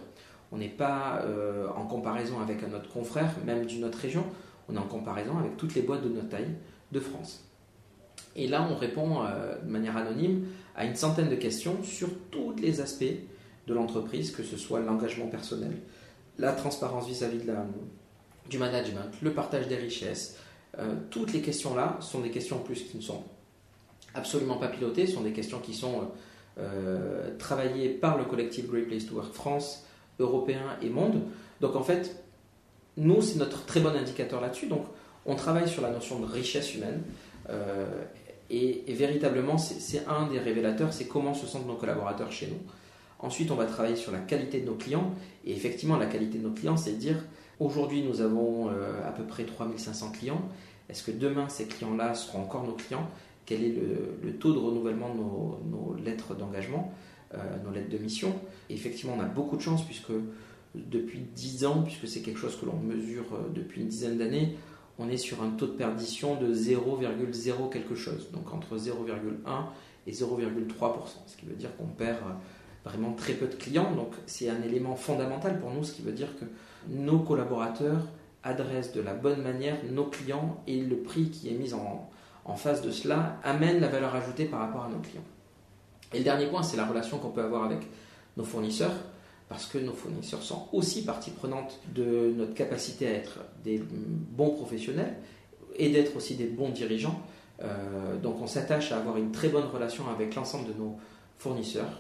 On 0.52 0.58
n'est 0.58 0.70
pas 0.70 1.22
euh, 1.24 1.68
en 1.76 1.86
comparaison 1.86 2.40
avec 2.42 2.64
un 2.64 2.74
autre 2.74 2.90
confrère, 2.90 3.32
même 3.46 3.68
d'une 3.68 3.86
autre 3.86 4.00
région, 4.00 4.26
on 4.68 4.76
est 4.76 4.80
en 4.80 4.88
comparaison 4.88 5.38
avec 5.38 5.56
toutes 5.56 5.76
les 5.76 5.84
boîtes 5.84 6.04
de 6.04 6.10
notre 6.10 6.30
taille 6.30 6.50
de 6.92 7.00
France. 7.00 7.46
Et 8.36 8.48
là, 8.48 8.68
on 8.70 8.76
répond 8.76 9.24
euh, 9.24 9.60
de 9.62 9.70
manière 9.70 9.98
anonyme 9.98 10.46
à 10.80 10.86
une 10.86 10.96
centaine 10.96 11.30
de 11.30 11.36
questions 11.36 11.84
sur 11.84 12.08
tous 12.32 12.54
les 12.54 12.80
aspects 12.80 13.04
de 13.68 13.74
l'entreprise, 13.74 14.32
que 14.32 14.44
ce 14.44 14.56
soit 14.56 14.80
l'engagement 14.80 15.28
personnel, 15.28 15.74
la 16.38 16.54
transparence 16.54 17.06
vis-à-vis 17.06 17.42
du 18.50 18.58
management, 18.58 19.12
le 19.22 19.34
partage 19.34 19.68
des 19.68 19.76
richesses. 19.76 20.38
Euh, 20.80 20.96
toutes 21.10 21.34
les 21.34 21.42
questions-là 21.42 21.98
sont 22.00 22.22
des 22.22 22.32
questions 22.32 22.56
en 22.56 22.62
plus 22.62 22.84
qui 22.84 22.96
ne 22.96 23.02
sont 23.02 23.26
absolument 24.14 24.56
pas 24.56 24.70
pilotées, 24.70 25.06
sont 25.06 25.20
des 25.20 25.34
questions 25.34 25.60
qui 25.60 25.74
sont 25.74 26.12
euh, 26.58 27.38
travaillées 27.38 27.90
par 27.90 28.18
le 28.18 28.24
collectif 28.24 28.66
Great 28.70 28.88
Place 28.88 29.06
to 29.06 29.16
Work 29.16 29.34
France, 29.34 29.86
européen 30.18 30.78
et 30.82 30.90
monde. 30.90 31.24
Donc 31.60 31.76
en 31.76 31.84
fait, 31.84 32.24
nous, 32.96 33.22
c'est 33.22 33.38
notre 33.38 33.66
très 33.66 33.82
bon 33.82 33.90
indicateur 33.90 34.40
là-dessus. 34.40 34.68
Donc 34.68 34.86
on 35.26 35.36
travaille 35.36 35.68
sur 35.68 35.82
la 35.82 35.92
notion 35.92 36.20
de 36.22 36.26
richesse 36.26 36.74
humaine. 36.74 37.04
Euh, 37.50 37.86
et, 38.50 38.84
véritablement, 38.94 39.58
c'est 39.58 40.06
un 40.08 40.28
des 40.28 40.40
révélateurs, 40.40 40.92
c'est 40.92 41.06
comment 41.06 41.34
se 41.34 41.46
sentent 41.46 41.68
nos 41.68 41.76
collaborateurs 41.76 42.32
chez 42.32 42.48
nous. 42.48 42.58
Ensuite, 43.20 43.52
on 43.52 43.56
va 43.56 43.66
travailler 43.66 43.96
sur 43.96 44.12
la 44.12 44.20
qualité 44.20 44.62
de 44.62 44.66
nos 44.66 44.76
clients. 44.76 45.14
Et 45.46 45.52
effectivement, 45.52 45.98
la 45.98 46.08
qualité 46.08 46.40
de 46.40 46.44
nos 46.44 46.54
clients, 46.54 46.78
c'est 46.78 46.94
de 46.94 46.98
dire, 46.98 47.24
aujourd'hui, 47.60 48.02
nous 48.02 48.22
avons 48.22 48.70
euh, 48.70 49.08
à 49.08 49.12
peu 49.12 49.24
près 49.24 49.44
3500 49.44 50.12
clients. 50.12 50.42
Est-ce 50.90 51.04
que 51.04 51.12
demain, 51.12 51.48
ces 51.50 51.66
clients-là 51.68 52.16
seront 52.16 52.42
encore 52.42 52.64
nos 52.66 52.74
clients? 52.74 53.08
Quel 53.46 53.64
est 53.64 53.76
le, 54.24 54.34
taux 54.34 54.54
de 54.54 54.60
renouvellement 54.60 55.14
de 55.14 55.20
nos, 55.20 55.96
lettres 56.04 56.34
d'engagement, 56.34 56.94
euh, 57.34 57.38
nos 57.64 57.72
lettres 57.72 57.90
de 57.90 57.98
mission? 57.98 58.34
Et 58.70 58.74
Effectivement, 58.74 59.16
on 59.18 59.22
a 59.22 59.26
beaucoup 59.26 59.58
de 59.58 59.62
chance 59.62 59.86
puisque 59.86 60.14
depuis 60.74 61.20
10 61.20 61.66
ans, 61.66 61.82
puisque 61.84 62.08
c'est 62.08 62.22
quelque 62.22 62.40
chose 62.40 62.58
que 62.60 62.66
l'on 62.66 62.78
mesure 62.78 63.26
depuis 63.54 63.82
une 63.82 63.88
dizaine 63.88 64.18
d'années, 64.18 64.56
on 65.00 65.10
est 65.10 65.18
sur 65.18 65.42
un 65.42 65.50
taux 65.52 65.68
de 65.68 65.72
perdition 65.72 66.36
de 66.36 66.54
0,0 66.54 67.70
quelque 67.70 67.96
chose, 67.96 68.30
donc 68.32 68.54
entre 68.54 68.78
0,1 68.78 68.92
et 70.06 70.12
0,3%, 70.12 70.22
ce 71.26 71.38
qui 71.38 71.46
veut 71.46 71.56
dire 71.56 71.76
qu'on 71.78 71.88
perd 71.88 72.18
vraiment 72.84 73.14
très 73.14 73.34
peu 73.34 73.48
de 73.48 73.56
clients. 73.56 73.92
Donc 73.96 74.12
c'est 74.26 74.50
un 74.50 74.62
élément 74.62 74.96
fondamental 74.96 75.60
pour 75.60 75.72
nous, 75.72 75.84
ce 75.84 75.94
qui 75.94 76.02
veut 76.02 76.12
dire 76.12 76.38
que 76.38 76.46
nos 76.90 77.20
collaborateurs 77.20 78.02
adressent 78.44 78.94
de 78.94 79.02
la 79.02 79.14
bonne 79.14 79.42
manière 79.42 79.78
nos 79.90 80.06
clients 80.06 80.62
et 80.68 80.82
le 80.82 80.98
prix 80.98 81.30
qui 81.30 81.50
est 81.50 81.58
mis 81.58 81.74
en, 81.74 82.10
en 82.46 82.56
face 82.56 82.82
de 82.82 82.92
cela 82.92 83.38
amène 83.44 83.80
la 83.80 83.88
valeur 83.88 84.16
ajoutée 84.16 84.46
par 84.46 84.60
rapport 84.60 84.84
à 84.84 84.90
nos 84.90 85.00
clients. 85.00 85.24
Et 86.14 86.20
le 86.20 86.24
dernier 86.24 86.48
point, 86.48 86.64
c'est 86.64 86.78
la 86.78 86.86
relation 86.86 87.20
qu'on 87.20 87.30
peut 87.30 87.44
avoir 87.44 87.64
avec 87.66 87.80
nos 88.38 88.44
fournisseurs 88.44 88.94
parce 89.50 89.66
que 89.66 89.80
nos 89.80 89.94
fournisseurs 89.94 90.44
sont 90.44 90.68
aussi 90.72 91.04
partie 91.04 91.32
prenante 91.32 91.80
de 91.94 92.32
notre 92.38 92.54
capacité 92.54 93.08
à 93.08 93.12
être 93.12 93.40
des 93.64 93.82
bons 93.84 94.52
professionnels 94.52 95.16
et 95.76 95.90
d'être 95.90 96.16
aussi 96.16 96.36
des 96.36 96.46
bons 96.46 96.70
dirigeants. 96.70 97.20
Euh, 97.64 98.16
donc 98.18 98.40
on 98.42 98.48
s'attache 98.48 98.92
à 98.92 98.98
avoir 98.98 99.18
une 99.18 99.32
très 99.32 99.50
bonne 99.50 99.66
relation 99.66 100.08
avec 100.08 100.36
l'ensemble 100.36 100.68
de 100.68 100.74
nos 100.74 100.98
fournisseurs, 101.40 102.00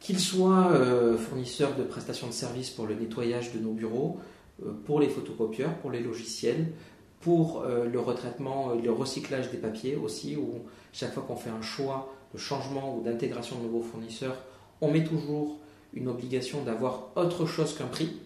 qu'ils 0.00 0.18
soient 0.18 0.70
euh, 0.72 1.18
fournisseurs 1.18 1.76
de 1.76 1.82
prestations 1.82 2.26
de 2.26 2.32
services 2.32 2.70
pour 2.70 2.86
le 2.86 2.94
nettoyage 2.94 3.52
de 3.52 3.58
nos 3.58 3.72
bureaux, 3.72 4.18
euh, 4.64 4.72
pour 4.86 5.00
les 5.00 5.08
photocopieurs, 5.08 5.74
pour 5.76 5.90
les 5.90 6.00
logiciels, 6.00 6.72
pour 7.20 7.64
le 7.64 7.98
retraitement, 8.00 8.74
le 8.74 8.92
recyclage 8.92 9.50
des 9.50 9.56
papiers 9.56 9.96
aussi, 9.96 10.36
où 10.36 10.66
chaque 10.92 11.14
fois 11.14 11.24
qu'on 11.26 11.36
fait 11.36 11.48
un 11.48 11.62
choix 11.62 12.14
de 12.34 12.38
changement 12.38 12.98
ou 12.98 13.02
d'intégration 13.02 13.56
de 13.56 13.62
nouveaux 13.62 13.80
fournisseurs, 13.80 14.36
on 14.82 14.90
met 14.90 15.04
toujours 15.04 15.56
une 15.94 16.08
obligation 16.08 16.62
d'avoir 16.62 17.10
autre 17.16 17.46
chose 17.46 17.76
qu'un 17.76 17.86
prix. 17.86 18.20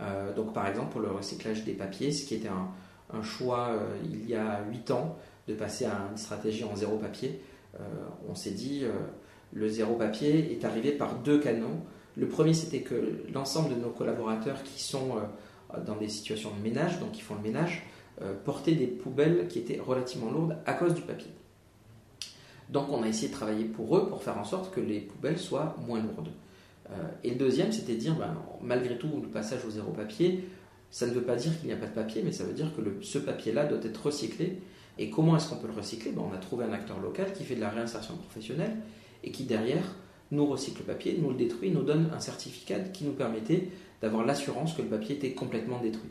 Euh, 0.00 0.34
donc 0.34 0.52
par 0.52 0.66
exemple 0.68 0.92
pour 0.92 1.00
le 1.00 1.10
recyclage 1.10 1.64
des 1.64 1.72
papiers, 1.72 2.12
ce 2.12 2.26
qui 2.26 2.34
était 2.34 2.48
un, 2.48 2.68
choix 3.22 3.68
euh, 3.70 3.96
il 4.04 4.28
y 4.28 4.34
a 4.34 4.60
8 4.70 4.90
ans 4.90 5.16
de 5.48 5.54
passer 5.54 5.86
à 5.86 6.08
une 6.10 6.18
stratégie 6.18 6.64
en 6.64 6.76
zéro 6.76 6.98
papier, 6.98 7.40
euh, 7.76 7.84
on 8.28 8.34
s'est 8.34 8.50
dit 8.50 8.84
le 9.52 9.68
zéro 9.68 9.94
papier 9.94 10.52
est 10.52 10.64
arrivé 10.64 10.92
par 10.92 11.14
deux 11.20 11.38
canaux. 11.38 11.80
Le 12.16 12.28
premier 12.28 12.52
c'était 12.52 12.80
que 12.80 13.22
l'ensemble 13.32 13.74
de 13.74 13.80
nos 13.80 13.90
collaborateurs 13.90 14.62
qui 14.62 14.82
sont 14.82 15.16
dans 15.86 15.96
des 15.96 16.08
situations 16.08 16.50
de 16.56 16.62
ménage, 16.62 16.98
donc 17.00 17.12
qui 17.12 17.20
font 17.20 17.34
le 17.34 17.42
ménage, 17.42 17.84
portaient 18.44 18.74
des 18.74 18.86
poubelles 18.86 19.46
qui 19.48 19.58
étaient 19.58 19.78
relativement 19.78 20.30
lourdes 20.30 20.56
à 20.66 20.72
cause 20.72 20.94
du 20.94 21.02
papier. 21.02 21.30
Donc 22.70 22.90
on 22.90 23.02
a 23.02 23.08
essayé 23.08 23.28
de 23.28 23.34
travailler 23.34 23.64
pour 23.64 23.96
eux 23.96 24.08
pour 24.08 24.22
faire 24.22 24.38
en 24.38 24.44
sorte 24.44 24.74
que 24.74 24.80
les 24.80 25.00
poubelles 25.00 25.38
soient 25.38 25.76
moins 25.86 26.00
lourdes. 26.00 26.30
Euh, 26.90 26.94
et 27.24 27.30
le 27.30 27.36
deuxième, 27.36 27.72
c'était 27.72 27.94
de 27.94 27.98
dire, 27.98 28.14
ben, 28.14 28.36
malgré 28.62 28.96
tout, 28.96 29.08
le 29.22 29.28
passage 29.28 29.64
au 29.66 29.70
zéro 29.70 29.90
papier, 29.92 30.48
ça 30.90 31.06
ne 31.06 31.12
veut 31.12 31.22
pas 31.22 31.36
dire 31.36 31.58
qu'il 31.58 31.68
n'y 31.68 31.74
a 31.74 31.76
pas 31.76 31.86
de 31.86 31.94
papier, 31.94 32.22
mais 32.24 32.32
ça 32.32 32.44
veut 32.44 32.52
dire 32.52 32.70
que 32.76 32.82
ce 33.02 33.18
papier-là 33.18 33.66
doit 33.66 33.80
être 33.82 34.06
recyclé. 34.06 34.58
Et 34.98 35.10
comment 35.10 35.36
est-ce 35.36 35.48
qu'on 35.48 35.56
peut 35.56 35.66
le 35.66 35.74
recycler? 35.74 36.12
Ben, 36.12 36.22
On 36.30 36.34
a 36.34 36.38
trouvé 36.38 36.64
un 36.64 36.72
acteur 36.72 37.00
local 37.00 37.32
qui 37.32 37.44
fait 37.44 37.56
de 37.56 37.60
la 37.60 37.70
réinsertion 37.70 38.16
professionnelle 38.16 38.76
et 39.24 39.30
qui, 39.30 39.44
derrière, 39.44 39.84
nous 40.30 40.46
recycle 40.46 40.80
le 40.80 40.92
papier, 40.92 41.18
nous 41.20 41.30
le 41.30 41.36
détruit, 41.36 41.70
nous 41.70 41.82
donne 41.82 42.10
un 42.14 42.20
certificat 42.20 42.80
qui 42.80 43.04
nous 43.04 43.12
permettait 43.12 43.68
d'avoir 44.00 44.24
l'assurance 44.24 44.74
que 44.74 44.82
le 44.82 44.88
papier 44.88 45.16
était 45.16 45.32
complètement 45.32 45.80
détruit. 45.80 46.10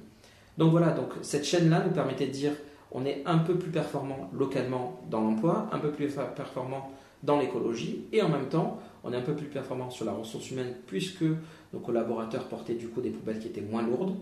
Donc 0.57 0.71
voilà, 0.71 0.91
donc 0.91 1.09
cette 1.21 1.43
chaîne-là 1.43 1.83
nous 1.85 1.91
permettait 1.91 2.27
de 2.27 2.31
dire 2.31 2.51
on 2.91 3.05
est 3.05 3.23
un 3.25 3.39
peu 3.39 3.55
plus 3.55 3.71
performant 3.71 4.29
localement 4.33 5.01
dans 5.09 5.21
l'emploi, 5.21 5.67
un 5.73 5.79
peu 5.79 5.91
plus 5.91 6.15
performant 6.35 6.91
dans 7.23 7.39
l'écologie 7.39 8.05
et 8.13 8.21
en 8.21 8.29
même 8.29 8.47
temps, 8.47 8.79
on 9.05 9.13
est 9.13 9.17
un 9.17 9.21
peu 9.21 9.35
plus 9.35 9.47
performant 9.47 9.89
sur 9.89 10.03
la 10.03 10.11
ressource 10.11 10.51
humaine 10.51 10.73
puisque 10.87 11.23
nos 11.73 11.79
collaborateurs 11.79 12.49
portaient 12.49 12.73
du 12.73 12.89
coup 12.89 13.01
des 13.01 13.11
poubelles 13.11 13.39
qui 13.39 13.47
étaient 13.47 13.61
moins 13.61 13.83
lourdes 13.83 14.15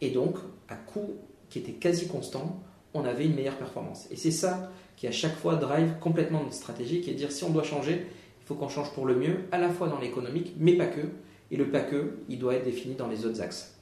et 0.00 0.10
donc 0.10 0.36
à 0.68 0.74
coût 0.74 1.12
qui 1.50 1.58
était 1.58 1.72
quasi 1.72 2.08
constant, 2.08 2.60
on 2.94 3.04
avait 3.04 3.26
une 3.26 3.34
meilleure 3.34 3.56
performance. 3.56 4.06
Et 4.10 4.16
c'est 4.16 4.30
ça 4.30 4.72
qui 4.96 5.06
à 5.06 5.12
chaque 5.12 5.36
fois 5.36 5.56
drive 5.56 5.94
complètement 6.00 6.40
notre 6.40 6.54
stratégie, 6.54 7.00
qui 7.02 7.10
est 7.10 7.12
de 7.12 7.18
dire 7.18 7.32
si 7.32 7.44
on 7.44 7.50
doit 7.50 7.62
changer, 7.62 8.06
il 8.40 8.46
faut 8.46 8.54
qu'on 8.54 8.68
change 8.68 8.92
pour 8.94 9.06
le 9.06 9.14
mieux, 9.14 9.36
à 9.52 9.58
la 9.58 9.68
fois 9.68 9.88
dans 9.88 9.98
l'économique, 9.98 10.54
mais 10.58 10.72
pas 10.74 10.86
que. 10.86 11.02
Et 11.50 11.56
le 11.56 11.68
pas 11.68 11.80
que, 11.80 12.14
il 12.28 12.38
doit 12.38 12.54
être 12.54 12.64
défini 12.64 12.94
dans 12.94 13.08
les 13.08 13.26
autres 13.26 13.42
axes. 13.42 13.78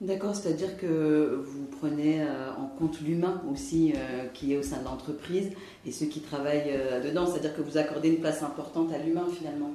D'accord, 0.00 0.34
c'est-à-dire 0.34 0.76
que 0.76 1.40
vous 1.42 1.64
prenez 1.80 2.20
euh, 2.20 2.52
en 2.58 2.66
compte 2.66 3.00
l'humain 3.00 3.42
aussi 3.50 3.94
euh, 3.96 4.26
qui 4.34 4.52
est 4.52 4.58
au 4.58 4.62
sein 4.62 4.80
de 4.80 4.84
l'entreprise 4.84 5.50
et 5.86 5.92
ceux 5.92 6.06
qui 6.06 6.20
travaillent 6.20 6.72
euh, 6.72 7.00
dedans, 7.02 7.26
c'est-à-dire 7.26 7.56
que 7.56 7.62
vous 7.62 7.78
accordez 7.78 8.10
une 8.10 8.20
place 8.20 8.42
importante 8.42 8.92
à 8.92 8.98
l'humain 8.98 9.26
finalement. 9.32 9.70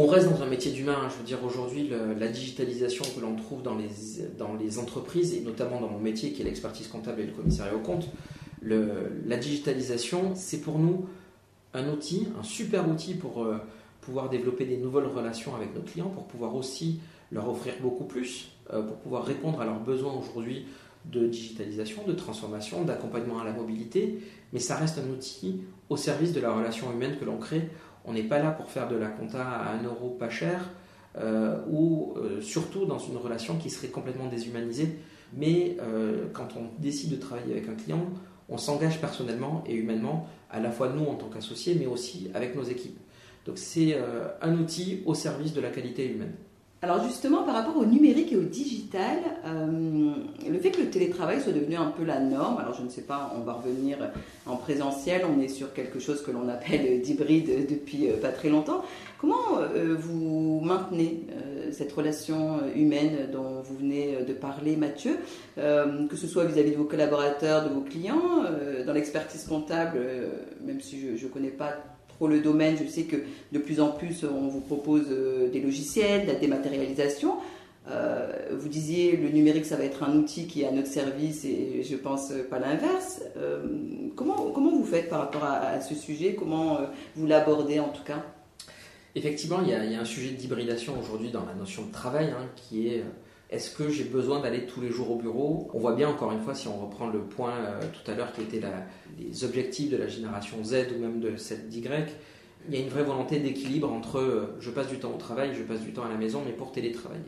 On 0.00 0.06
reste 0.06 0.30
dans 0.30 0.42
un 0.44 0.46
métier 0.46 0.70
d'humain, 0.70 0.96
hein. 1.02 1.08
je 1.10 1.16
veux 1.16 1.24
dire 1.24 1.42
aujourd'hui 1.44 1.90
la 1.90 2.28
digitalisation 2.28 3.04
que 3.04 3.20
l'on 3.20 3.34
trouve 3.34 3.64
dans 3.64 3.74
les, 3.74 4.78
entreprises 4.78 5.34
et 5.34 5.40
notamment 5.40 5.80
dans 5.80 5.88
mon 5.88 5.98
métier 5.98 6.30
qui 6.30 6.42
est 6.42 6.44
l'expertise 6.44 6.86
comptable 6.86 7.22
et 7.22 7.26
le 7.26 7.32
commissariat 7.32 7.74
au 7.74 7.80
compte, 7.80 8.08
le, 8.62 9.10
la 9.26 9.36
digitalisation 9.36 10.36
c'est 10.36 10.60
pour 10.60 10.78
nous 10.78 11.06
un 11.74 11.88
outil, 11.88 12.28
un 12.38 12.44
super 12.44 12.88
outil 12.88 13.14
pour 13.14 13.44
pouvoir 14.00 14.30
développer 14.30 14.66
des 14.66 14.76
nouvelles 14.76 15.08
relations 15.08 15.56
avec 15.56 15.74
nos 15.74 15.82
clients, 15.82 16.10
pour 16.10 16.28
pouvoir 16.28 16.54
aussi 16.54 17.00
leur 17.32 17.48
offrir 17.50 17.74
beaucoup 17.82 18.04
plus, 18.04 18.52
euh, 18.72 18.82
pour 18.82 18.98
pouvoir 18.98 19.24
répondre 19.24 19.60
à 19.60 19.64
leurs 19.64 19.80
besoins 19.80 20.14
aujourd'hui 20.14 20.66
de 21.06 21.26
digitalisation, 21.26 22.04
de 22.06 22.12
transformation, 22.12 22.84
d'accompagnement 22.84 23.40
à 23.40 23.44
la 23.44 23.52
mobilité, 23.52 24.20
mais 24.52 24.60
ça 24.60 24.76
reste 24.76 24.98
un 24.98 25.10
outil 25.10 25.62
au 25.88 25.96
service 25.96 26.32
de 26.32 26.40
la 26.40 26.52
relation 26.52 26.92
humaine 26.92 27.16
que 27.18 27.24
l'on 27.24 27.38
crée. 27.38 27.68
On 28.08 28.12
n'est 28.12 28.22
pas 28.22 28.38
là 28.38 28.50
pour 28.50 28.70
faire 28.70 28.88
de 28.88 28.96
la 28.96 29.08
compta 29.08 29.42
à 29.42 29.72
un 29.72 29.82
euro 29.82 30.10
pas 30.10 30.30
cher, 30.30 30.70
euh, 31.18 31.58
ou 31.68 32.14
euh, 32.16 32.40
surtout 32.40 32.86
dans 32.86 32.98
une 32.98 33.16
relation 33.16 33.56
qui 33.56 33.70
serait 33.70 33.88
complètement 33.88 34.26
déshumanisée. 34.26 34.98
Mais 35.36 35.76
quand 36.32 36.48
on 36.56 36.80
décide 36.80 37.10
de 37.10 37.16
travailler 37.16 37.52
avec 37.52 37.68
un 37.68 37.74
client, 37.74 38.06
on 38.48 38.56
s'engage 38.56 38.98
personnellement 38.98 39.62
et 39.66 39.74
humainement, 39.74 40.26
à 40.50 40.58
la 40.58 40.70
fois 40.70 40.88
nous 40.88 41.04
en 41.04 41.16
tant 41.16 41.28
qu'associés, 41.28 41.76
mais 41.78 41.84
aussi 41.84 42.30
avec 42.32 42.56
nos 42.56 42.62
équipes. 42.62 42.98
Donc 43.44 43.58
c'est 43.58 43.98
un 44.40 44.54
outil 44.54 45.02
au 45.04 45.12
service 45.12 45.52
de 45.52 45.60
la 45.60 45.68
qualité 45.68 46.10
humaine. 46.10 46.32
Alors 46.80 47.04
justement, 47.04 47.42
par 47.42 47.54
rapport 47.54 47.76
au 47.76 47.84
numérique 47.84 48.32
et 48.32 48.36
au 48.36 48.44
digital, 48.44 49.18
euh, 49.44 50.12
le 50.48 50.58
fait 50.60 50.70
que 50.70 50.80
le 50.80 50.90
télétravail 50.90 51.40
soit 51.40 51.52
devenu 51.52 51.74
un 51.74 51.90
peu 51.90 52.04
la 52.04 52.20
norme, 52.20 52.58
alors 52.58 52.72
je 52.72 52.82
ne 52.82 52.88
sais 52.88 53.02
pas, 53.02 53.34
on 53.36 53.40
va 53.40 53.54
revenir 53.54 53.98
en 54.46 54.54
présentiel, 54.54 55.22
on 55.28 55.40
est 55.40 55.48
sur 55.48 55.72
quelque 55.72 55.98
chose 55.98 56.22
que 56.22 56.30
l'on 56.30 56.48
appelle 56.48 57.02
d'hybride 57.02 57.66
depuis 57.68 58.08
euh, 58.08 58.16
pas 58.16 58.28
très 58.28 58.48
longtemps. 58.48 58.84
Comment 59.20 59.58
euh, 59.58 59.96
vous 59.98 60.60
maintenez 60.62 61.26
cette 61.72 61.92
relation 61.92 62.60
humaine 62.76 63.28
dont 63.32 63.60
vous 63.64 63.76
venez 63.76 64.18
de 64.26 64.32
parler, 64.32 64.76
Mathieu, 64.76 65.16
que 65.56 66.16
ce 66.16 66.26
soit 66.26 66.44
vis-à-vis 66.44 66.70
de 66.70 66.76
vos 66.76 66.84
collaborateurs, 66.84 67.68
de 67.68 67.74
vos 67.74 67.82
clients, 67.82 68.44
dans 68.86 68.92
l'expertise 68.94 69.44
comptable, 69.44 69.98
même 70.64 70.80
si 70.80 71.18
je 71.18 71.26
ne 71.26 71.30
connais 71.30 71.50
pas 71.50 71.74
pour 72.18 72.28
le 72.28 72.40
domaine. 72.40 72.76
Je 72.82 72.88
sais 72.88 73.04
que 73.04 73.16
de 73.52 73.58
plus 73.58 73.80
en 73.80 73.90
plus, 73.90 74.24
on 74.24 74.48
vous 74.48 74.60
propose 74.60 75.06
euh, 75.10 75.50
des 75.50 75.60
logiciels, 75.60 76.26
de 76.26 76.32
la 76.32 76.38
dématérialisation. 76.38 77.36
Euh, 77.90 78.30
vous 78.52 78.68
disiez 78.68 79.16
le 79.16 79.30
numérique, 79.30 79.64
ça 79.64 79.76
va 79.76 79.84
être 79.84 80.02
un 80.02 80.14
outil 80.16 80.46
qui 80.46 80.62
est 80.62 80.66
à 80.66 80.72
notre 80.72 80.88
service 80.88 81.44
et 81.46 81.82
je 81.82 81.96
pense 81.96 82.32
pas 82.50 82.58
l'inverse. 82.58 83.22
Euh, 83.38 83.62
comment, 84.14 84.50
comment 84.50 84.72
vous 84.72 84.84
faites 84.84 85.08
par 85.08 85.20
rapport 85.20 85.44
à, 85.44 85.80
ce 85.80 85.94
sujet? 85.94 86.34
Comment 86.34 86.80
vous 87.16 87.26
l'abordez 87.26 87.80
en 87.80 87.88
tout 87.88 88.04
cas? 88.04 88.22
Effectivement, 89.14 89.60
il 89.62 89.70
y, 89.70 89.74
a, 89.74 90.00
un 90.00 90.04
sujet 90.04 90.30
d'hybridation 90.30 90.94
aujourd'hui 91.00 91.30
dans 91.30 91.46
la 91.46 91.54
notion 91.54 91.86
de 91.86 91.92
travail 91.92 92.26
hein, 92.26 92.44
qui 92.56 92.88
est 92.88 93.04
est-ce 93.50 93.70
que 93.70 93.88
j'ai 93.88 94.04
besoin 94.04 94.40
d'aller 94.40 94.66
tous 94.66 94.80
les 94.80 94.90
jours 94.90 95.10
au 95.10 95.16
bureau? 95.16 95.70
On 95.72 95.78
voit 95.78 95.94
bien, 95.94 96.08
encore 96.08 96.32
une 96.32 96.40
fois, 96.40 96.54
si 96.54 96.68
on 96.68 96.76
reprend 96.76 97.08
le 97.08 97.20
point 97.20 97.54
euh, 97.54 97.80
tout 97.80 98.10
à 98.10 98.14
l'heure 98.14 98.32
qui 98.32 98.42
était 98.42 98.60
les 99.18 99.44
objectifs 99.44 99.90
de 99.90 99.96
la 99.96 100.06
génération 100.06 100.62
Z 100.62 100.88
ou 100.94 101.00
même 101.00 101.18
de 101.20 101.36
cette 101.36 101.74
Y, 101.74 102.10
il 102.68 102.74
y 102.74 102.78
a 102.78 102.80
une 102.82 102.90
vraie 102.90 103.04
volonté 103.04 103.40
d'équilibre 103.40 103.90
entre 103.90 104.18
euh, 104.18 104.56
je 104.60 104.70
passe 104.70 104.88
du 104.88 104.98
temps 104.98 105.12
au 105.14 105.16
travail, 105.16 105.54
je 105.54 105.62
passe 105.62 105.80
du 105.80 105.94
temps 105.94 106.04
à 106.04 106.10
la 106.10 106.16
maison, 106.16 106.42
mais 106.44 106.52
pour 106.52 106.72
télétravailler. 106.72 107.22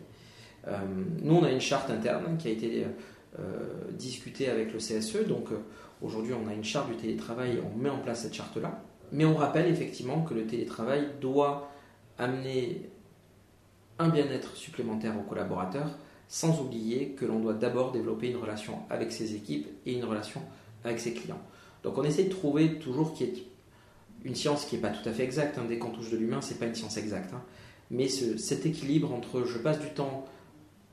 Euh, 0.69 0.77
nous, 1.23 1.37
on 1.37 1.43
a 1.43 1.51
une 1.51 1.61
charte 1.61 1.91
interne 1.91 2.37
qui 2.37 2.49
a 2.49 2.51
été 2.51 2.85
discutée 3.93 4.51
avec 4.51 4.73
le 4.73 4.79
CSE, 4.79 5.27
donc 5.27 5.49
aujourd'hui 6.03 6.35
on 6.35 6.51
a 6.51 6.53
une 6.53 6.65
charte 6.65 6.91
du 6.91 6.97
télétravail 6.97 7.53
et 7.53 7.61
on 7.61 7.79
met 7.79 7.89
en 7.89 7.99
place 7.99 8.23
cette 8.23 8.35
charte-là. 8.35 8.83
Mais 9.13 9.25
on 9.25 9.37
rappelle 9.37 9.69
effectivement 9.69 10.23
que 10.23 10.35
le 10.35 10.47
télétravail 10.47 11.07
doit 11.21 11.71
amener 12.19 12.91
un 14.01 14.09
bien-être 14.09 14.57
supplémentaire 14.57 15.17
aux 15.19 15.23
collaborateurs, 15.23 15.97
sans 16.31 16.61
oublier 16.61 17.09
que 17.09 17.27
l'on 17.27 17.41
doit 17.41 17.55
d'abord 17.55 17.91
développer 17.91 18.31
une 18.31 18.37
relation 18.37 18.79
avec 18.89 19.11
ses 19.11 19.35
équipes 19.35 19.67
et 19.85 19.95
une 19.95 20.05
relation 20.05 20.41
avec 20.85 21.01
ses 21.01 21.13
clients. 21.13 21.43
Donc 21.83 21.99
on 21.99 22.05
essaie 22.05 22.23
de 22.23 22.31
trouver 22.31 22.79
toujours 22.79 23.15
qui 23.15 23.25
est 23.25 23.35
une 24.25 24.37
science 24.37 24.65
qui 24.65 24.77
n'est 24.77 24.81
pas 24.81 24.91
tout 24.91 25.07
à 25.09 25.13
fait 25.13 25.25
exacte. 25.25 25.59
Hein. 25.59 25.65
Dès 25.69 25.79
qu'on 25.79 25.91
touche 25.91 26.09
de 26.09 26.17
l'humain, 26.17 26.41
c'est 26.41 26.61
pas 26.61 26.67
une 26.67 26.75
science 26.77 26.97
exacte. 26.97 27.35
Hein. 27.35 27.43
Mais 27.91 28.09
cet 28.09 28.65
équilibre 28.65 29.13
entre 29.13 29.45
je 29.45 29.59
passe 29.59 29.81
du 29.81 29.89
temps 29.89 30.25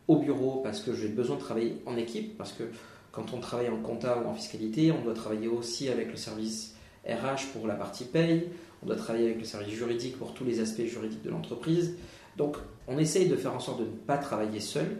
au 0.08 0.18
bureau 0.18 0.62
parce 0.64 0.80
que 0.82 0.96
j'ai 0.96 1.08
besoin 1.08 1.36
de 1.36 1.42
travailler 1.42 1.84
en 1.86 1.98
équipe, 1.98 2.36
parce 2.36 2.52
que 2.52 2.64
quand 3.12 3.36
on 3.36 3.40
travaille 3.40 3.70
en 3.70 3.78
compta 3.78 4.18
ou 4.18 4.28
en 4.28 4.34
fiscalité, 4.34 4.92
on 4.92 5.04
doit 5.04 5.14
travailler 5.14 5.48
aussi 5.48 5.88
avec 5.90 6.10
le 6.10 6.18
service 6.18 6.74
RH 7.08 7.52
pour 7.54 7.68
la 7.68 7.76
partie 7.76 8.06
paye, 8.06 8.50
on 8.82 8.88
doit 8.88 8.96
travailler 8.96 9.26
avec 9.26 9.38
le 9.38 9.46
service 9.46 9.76
juridique 9.76 10.18
pour 10.18 10.34
tous 10.34 10.46
les 10.46 10.62
aspects 10.62 10.86
juridiques 10.86 11.22
de 11.22 11.30
l'entreprise. 11.30 11.96
Donc 12.38 12.58
on 12.88 12.98
essaye 12.98 13.28
de 13.28 13.36
faire 13.36 13.54
en 13.54 13.60
sorte 13.60 13.82
de 13.82 13.86
ne 13.86 13.90
pas 13.90 14.18
travailler 14.18 14.60
seul, 14.60 14.98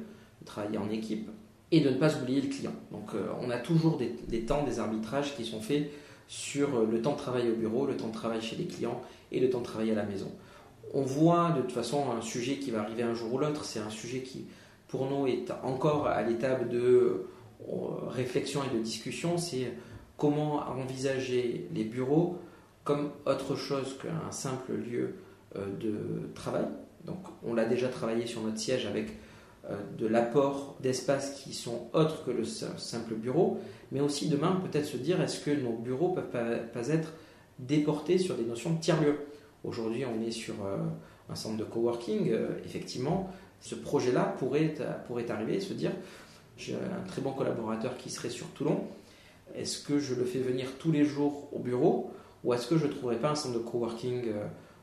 travailler 0.48 0.78
en 0.78 0.90
équipe 0.90 1.30
et 1.72 1.82
de 1.82 1.90
ne 1.90 1.96
pas 1.96 2.16
oublier 2.18 2.42
le 2.42 2.48
client. 2.48 2.74
Donc 2.92 3.14
euh, 3.14 3.28
on 3.42 3.50
a 3.50 3.58
toujours 3.58 3.98
des, 3.98 4.42
temps, 4.42 4.64
des 4.64 4.80
arbitrages 4.80 5.36
qui 5.36 5.46
sont 5.46 5.62
faits 5.62 5.90
sur 6.28 6.76
euh, 6.76 6.88
le 6.90 7.02
temps 7.02 7.14
de 7.14 7.18
travail 7.18 7.50
au 7.50 7.56
bureau, 7.56 7.86
le 7.86 7.98
temps 7.98 8.08
de 8.08 8.14
travail 8.14 8.42
chez 8.42 8.56
les 8.56 8.66
clients 8.66 9.02
et 9.32 9.40
le 9.40 9.50
temps 9.50 9.60
de 9.60 9.66
travail 9.66 9.92
à 9.92 9.96
la 9.96 10.04
maison. 10.04 10.32
On 10.94 11.02
voit 11.02 11.52
de 11.52 11.62
toute 11.62 11.74
façon 11.74 12.12
un 12.12 12.22
sujet 12.22 12.56
qui 12.56 12.72
va 12.72 12.82
arriver 12.82 13.04
un 13.04 13.14
jour 13.14 13.34
ou 13.34 13.38
l'autre, 13.38 13.66
c'est 13.66 13.80
un 13.80 13.90
sujet 13.90 14.22
qui 14.22 14.46
pour 14.88 15.10
nous 15.10 15.28
est 15.28 15.52
encore 15.64 16.08
à 16.08 16.22
l'étape 16.24 16.70
de 16.70 16.80
euh, 16.80 17.74
réflexion 18.08 18.62
et 18.64 18.78
de 18.78 18.82
discussion, 18.82 19.38
c'est 19.38 19.74
comment 20.16 20.66
envisager 20.70 21.68
les 21.76 21.84
bureaux 21.84 22.38
comme 22.86 23.12
autre 23.26 23.56
chose 23.58 23.98
qu'un 24.02 24.32
simple 24.32 24.74
lieu 24.74 25.16
de 25.56 26.30
travail. 26.34 26.66
Donc 27.04 27.18
on 27.44 27.54
l'a 27.54 27.66
déjà 27.66 27.90
travaillé 27.90 28.26
sur 28.26 28.42
notre 28.42 28.58
siège 28.58 28.86
avec 28.86 29.10
de 29.98 30.08
l'apport 30.08 30.78
d'espaces 30.82 31.42
qui 31.42 31.54
sont 31.54 31.90
autres 31.94 32.24
que 32.24 32.32
le 32.32 32.46
simple 32.46 33.16
bureau, 33.16 33.60
mais 33.92 34.00
aussi 34.00 34.30
demain 34.30 34.62
peut-être 34.64 34.86
se 34.86 34.98
dire 34.98 35.22
est-ce 35.22 35.44
que 35.44 35.52
nos 35.52 35.74
bureaux 35.74 36.10
peuvent 36.10 36.30
pas, 36.30 36.90
être 36.90 37.14
déportés 37.60 38.18
sur 38.18 38.36
des 38.36 38.44
notions 38.44 38.74
de 38.74 38.80
tiers-lieux. 38.80 39.18
Aujourd'hui, 39.64 40.06
on 40.06 40.26
est 40.26 40.32
sur 40.32 40.54
euh, 40.66 40.78
un 41.30 41.36
centre 41.36 41.58
de 41.58 41.64
coworking, 41.64 42.32
euh, 42.32 42.50
effectivement, 42.66 43.30
ce 43.60 43.76
projet-là 43.76 44.36
pourrait, 44.38 44.76
pourrait 45.08 45.30
arriver 45.32 45.56
et 45.56 45.62
se 45.62 45.74
dire 45.74 45.92
j'ai 46.56 46.76
un 46.76 47.08
très 47.08 47.22
bon 47.22 47.34
collaborateur 47.34 47.98
qui 47.98 48.10
serait 48.10 48.30
sur 48.30 48.48
Toulon, 48.48 48.84
est-ce 49.56 49.80
que 49.80 50.00
je 50.00 50.16
le 50.16 50.26
fais 50.26 50.40
venir 50.40 50.68
tous 50.80 50.92
les 50.92 51.04
jours 51.04 51.50
au 51.52 51.60
bureau 51.60 52.12
ou 52.44 52.54
est-ce 52.54 52.68
que 52.68 52.78
je 52.78 52.86
ne 52.86 52.92
trouverais 52.92 53.18
pas 53.20 53.32
un 53.32 53.36
centre 53.36 53.56
de 53.56 53.64
coworking 53.64 54.32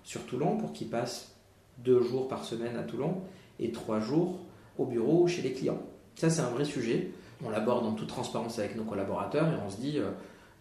sur 0.03 0.25
Toulon 0.27 0.57
pour 0.57 0.73
qu'il 0.73 0.89
passe 0.89 1.35
deux 1.79 2.03
jours 2.03 2.29
par 2.29 2.45
semaine 2.45 2.77
à 2.77 2.83
Toulon 2.83 3.23
et 3.59 3.73
trois 3.73 4.01
jours 4.01 4.41
au 4.79 4.87
bureau 4.87 5.23
ou 5.23 5.29
chez 5.29 5.43
les 5.43 5.53
clients. 5.53 5.83
Ça, 6.17 6.31
c'est 6.31 6.43
un 6.43 6.51
vrai 6.51 6.65
sujet. 6.65 7.11
On 7.45 7.51
l'aborde 7.51 7.87
en 7.87 7.93
toute 7.93 8.09
transparence 8.09 8.59
avec 8.59 8.77
nos 8.77 8.85
collaborateurs 8.85 9.47
et 9.49 9.57
on 9.65 9.71
se 9.71 9.77
dit, 9.79 9.99
euh, 9.99 10.11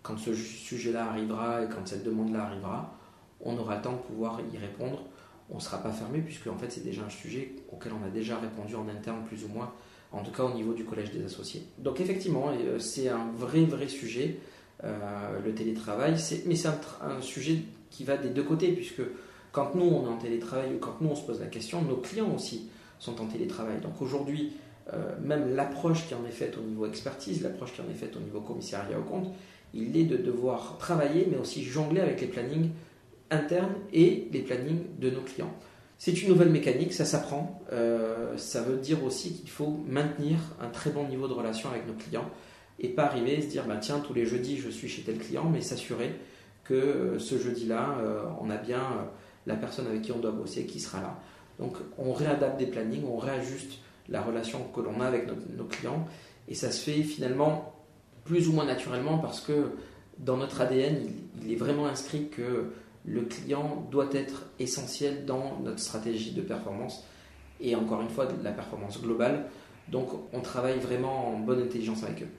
quand 0.02 0.18
ce 0.18 0.34
sujet-là 0.34 1.10
arrivera 1.10 1.64
et 1.64 1.68
quand 1.68 1.88
cette 1.88 2.04
demande-là 2.04 2.44
arrivera, 2.44 2.98
on 3.42 3.58
aura 3.58 3.78
le 3.78 3.82
temps 3.82 3.94
de 3.94 3.98
pouvoir 3.98 4.40
y 4.54 4.58
répondre. 4.58 5.04
On 5.50 5.56
ne 5.56 5.62
sera 5.62 5.78
pas 5.78 5.92
fermé 5.92 6.20
puisque 6.20 6.48
en 6.48 6.58
fait 6.58 6.72
c'est 6.72 6.84
déjà 6.84 7.04
un 7.04 7.10
sujet 7.10 7.56
auquel 7.72 7.92
on 7.94 8.06
a 8.06 8.10
déjà 8.10 8.38
répondu 8.38 8.76
en 8.76 8.88
interne 8.88 9.24
plus 9.28 9.44
ou 9.44 9.50
moins, 9.50 9.72
en 10.12 10.24
tout 10.24 10.32
cas 10.32 10.44
au 10.44 10.54
niveau 10.54 10.74
du 10.74 10.86
collège 10.86 11.12
des 11.12 11.24
associés. 11.24 11.64
Donc 11.78 12.00
effectivement, 12.00 12.50
euh, 12.50 12.80
c'est 12.80 13.10
un 13.10 13.28
vrai 13.36 13.66
vrai 13.66 13.88
sujet, 13.88 14.40
euh, 14.84 15.40
le 15.44 15.54
télétravail, 15.54 16.16
mais 16.46 16.56
c'est 16.56 16.68
un, 16.68 17.22
sujet 17.22 17.60
qui 17.90 18.04
va 18.04 18.18
des 18.18 18.30
deux 18.30 18.44
côtés 18.44 18.72
puisque 18.72 19.02
quand 19.52 19.76
nous 19.76 19.86
on 19.86 20.06
est 20.06 20.10
en 20.10 20.18
télétravail 20.18 20.74
ou 20.74 20.80
quand 20.80 21.00
nous 21.02 21.10
on 21.10 21.16
se 21.16 21.26
pose 21.26 21.40
la 21.40 21.48
question, 21.48 21.82
nos 21.82 21.98
clients 21.98 22.34
aussi 22.34 22.70
sont 23.04 23.22
en 23.22 23.26
télétravail. 23.26 23.80
Donc 23.82 24.02
aujourd'hui, 24.02 24.54
euh, 24.94 25.16
même 25.22 25.56
l'approche 25.56 26.08
qui 26.08 26.16
en 26.16 26.26
est 26.26 26.32
faite 26.32 26.58
au 26.58 26.62
niveau 26.62 26.86
expertise, 26.86 27.42
l'approche 27.42 27.74
qui 27.74 27.82
en 27.82 27.90
est 27.90 27.98
faite 27.98 28.16
au 28.16 28.20
niveau 28.20 28.40
commissariat 28.40 28.98
au 28.98 29.04
compte, 29.04 29.28
il 29.74 29.98
est 29.98 30.06
de 30.06 30.18
devoir 30.18 30.78
travailler, 30.78 31.28
mais 31.30 31.38
aussi 31.38 31.64
jongler 31.64 32.00
avec 32.00 32.22
les 32.22 32.28
plannings 32.28 32.70
internes 33.30 33.74
et 33.92 34.30
les 34.32 34.42
plannings 34.42 34.84
de 35.00 35.10
nos 35.10 35.22
clients. 35.22 35.54
C'est 35.98 36.22
une 36.22 36.30
nouvelle 36.30 36.50
mécanique, 36.50 36.94
ça 36.94 37.06
s'apprend. 37.06 37.62
Euh, 37.72 38.38
ça 38.38 38.62
veut 38.62 38.78
dire 38.78 39.04
aussi 39.04 39.34
qu'il 39.34 39.50
faut 39.50 39.80
maintenir 39.88 40.38
un 40.62 40.70
très 40.70 40.90
bon 40.90 41.08
niveau 41.08 41.28
de 41.28 41.34
relation 41.34 41.70
avec 41.70 41.88
nos 41.88 41.94
clients 41.94 42.30
et 42.80 42.90
pas 42.90 43.06
arriver 43.06 43.38
à 43.38 43.42
se 43.42 43.48
dire 43.48 43.66
bah, 43.66 43.78
tiens, 43.78 44.00
tous 44.00 44.14
les 44.14 44.26
jeudis 44.26 44.58
je 44.58 44.70
suis 44.70 44.88
chez 44.88 45.02
tel 45.02 45.18
client, 45.18 45.50
mais 45.50 45.62
s'assurer 45.62 46.14
que 46.64 47.18
ce 47.20 47.38
jeudi-là, 47.38 47.98
on 48.40 48.50
a 48.50 48.56
bien 48.56 48.82
la 49.46 49.56
personne 49.56 49.86
avec 49.88 50.02
qui 50.02 50.14
on 50.14 50.20
doit 50.20 50.32
bosser 50.32 50.66
qui 50.66 50.80
sera 50.80 51.02
là. 51.02 51.20
Donc 51.60 51.78
on 51.98 52.14
réadapte 52.14 52.58
des 52.58 52.66
plannings, 52.66 53.04
on 53.06 53.18
réajuste 53.18 53.80
la 54.10 54.22
relation 54.22 54.60
que 54.76 54.82
l'on 54.82 55.00
a 55.02 55.06
avec 55.06 55.28
nos, 55.28 55.66
clients 55.66 56.06
et 56.48 56.56
ça 56.56 56.72
se 56.72 56.84
fait 56.84 57.04
finalement 57.04 57.74
plus 58.26 58.50
ou 58.50 58.54
moins 58.54 58.66
naturellement 58.66 59.18
parce 59.18 59.40
que 59.40 59.72
dans 60.18 60.38
notre 60.38 60.62
ADN, 60.62 60.98
il, 61.44 61.52
est 61.52 61.56
vraiment 61.56 61.88
inscrit 61.88 62.28
que 62.30 62.72
le 63.06 63.22
client 63.22 63.88
doit 63.92 64.10
être 64.14 64.44
essentiel 64.60 65.26
dans 65.26 65.60
notre 65.64 65.80
stratégie 65.80 66.32
de 66.32 66.42
performance 66.42 67.04
et 67.60 67.76
encore 67.76 68.02
une 68.02 68.10
fois 68.10 68.26
de 68.26 68.44
la 68.44 68.52
performance 68.52 69.02
globale. 69.02 69.46
Donc 69.90 70.10
on 70.34 70.42
travaille 70.42 70.80
vraiment 70.80 71.30
en 71.30 71.40
bonne 71.40 71.62
intelligence 71.62 72.04
avec 72.04 72.24
eux. 72.24 72.30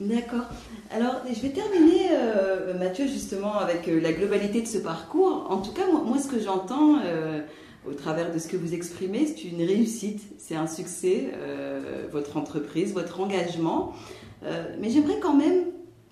D'accord. 0.00 0.46
Alors, 0.90 1.16
je 1.28 1.38
vais 1.40 1.50
terminer, 1.50 2.08
euh, 2.12 2.78
Mathieu, 2.78 3.06
justement, 3.06 3.58
avec 3.58 3.86
euh, 3.86 4.00
la 4.00 4.12
globalité 4.12 4.62
de 4.62 4.66
ce 4.66 4.78
parcours. 4.78 5.46
En 5.50 5.58
tout 5.58 5.72
cas, 5.72 5.82
moi, 5.86 6.18
ce 6.18 6.26
que 6.26 6.40
j'entends 6.40 7.00
euh, 7.04 7.42
au 7.88 7.94
travers 7.94 8.32
de 8.32 8.38
ce 8.38 8.48
que 8.48 8.56
vous 8.56 8.74
exprimez, 8.74 9.26
c'est 9.26 9.44
une 9.44 9.62
réussite, 9.62 10.20
c'est 10.38 10.54
un 10.54 10.66
succès, 10.66 11.30
votre 12.12 12.36
entreprise, 12.36 12.92
votre 12.92 13.20
engagement. 13.20 13.94
mais 14.42 14.90
j'aimerais 14.90 15.18
quand 15.18 15.34
même 15.34 15.64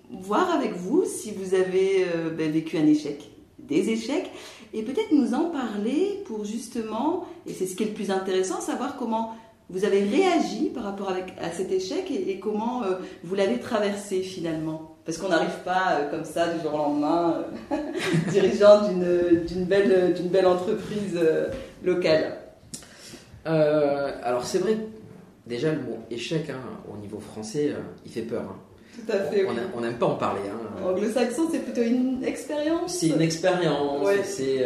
voir 0.09 0.51
avec 0.51 0.73
vous 0.73 1.05
si 1.05 1.31
vous 1.31 1.53
avez 1.53 2.07
ben, 2.35 2.51
vécu 2.51 2.77
un 2.77 2.87
échec, 2.87 3.29
des 3.59 3.89
échecs, 3.89 4.31
et 4.73 4.83
peut-être 4.83 5.11
nous 5.11 5.33
en 5.33 5.49
parler 5.51 6.23
pour 6.25 6.45
justement, 6.45 7.25
et 7.45 7.53
c'est 7.53 7.67
ce 7.67 7.75
qui 7.75 7.83
est 7.83 7.87
le 7.87 7.93
plus 7.93 8.11
intéressant, 8.11 8.61
savoir 8.61 8.97
comment 8.97 9.35
vous 9.69 9.85
avez 9.85 10.03
réagi 10.03 10.69
par 10.73 10.83
rapport 10.83 11.09
à 11.09 11.51
cet 11.51 11.71
échec 11.71 12.09
et, 12.11 12.39
comment 12.39 12.83
euh, 12.83 12.95
vous 13.23 13.35
l'avez 13.35 13.59
traversé 13.59 14.21
finalement 14.21 14.97
Parce 15.09 15.17
qu'on 15.17 15.29
n'arrive 15.29 15.63
pas 15.65 15.93
euh, 15.93 16.11
comme 16.11 16.23
ça 16.23 16.53
du 16.53 16.61
jour 16.61 16.75
au 16.75 16.77
lendemain, 16.77 17.43
euh, 17.71 17.75
dirigeant 18.31 18.89
d'une 18.89 19.65
belle, 19.65 20.13
belle 20.25 20.45
entreprise 20.45 21.19
locale. 21.83 22.37
alors 23.43 24.45
c'est 24.45 24.59
vrai, 24.59 24.77
déjà 25.47 25.71
le 25.71 25.79
mot 25.79 25.97
échec 26.11 26.51
hein, 26.51 26.59
au 26.93 26.95
niveau 26.97 27.19
français, 27.19 27.73
il 28.05 28.11
fait 28.11 28.21
peur. 28.21 28.43
Hein. 28.51 28.55
Tout 28.97 29.11
à 29.11 29.17
fait. 29.21 29.47
On 29.75 29.81
n'aime 29.81 29.97
pas 29.97 30.05
en 30.05 30.15
parler. 30.15 30.41
Hein. 30.47 30.87
Anglo-saxon, 30.87 31.47
c'est 31.51 31.63
plutôt 31.63 31.81
une 31.81 32.23
expérience. 32.23 32.93
C'est 32.93 33.07
une 33.07 33.21
expérience, 33.21 34.07
c'est 34.25 34.63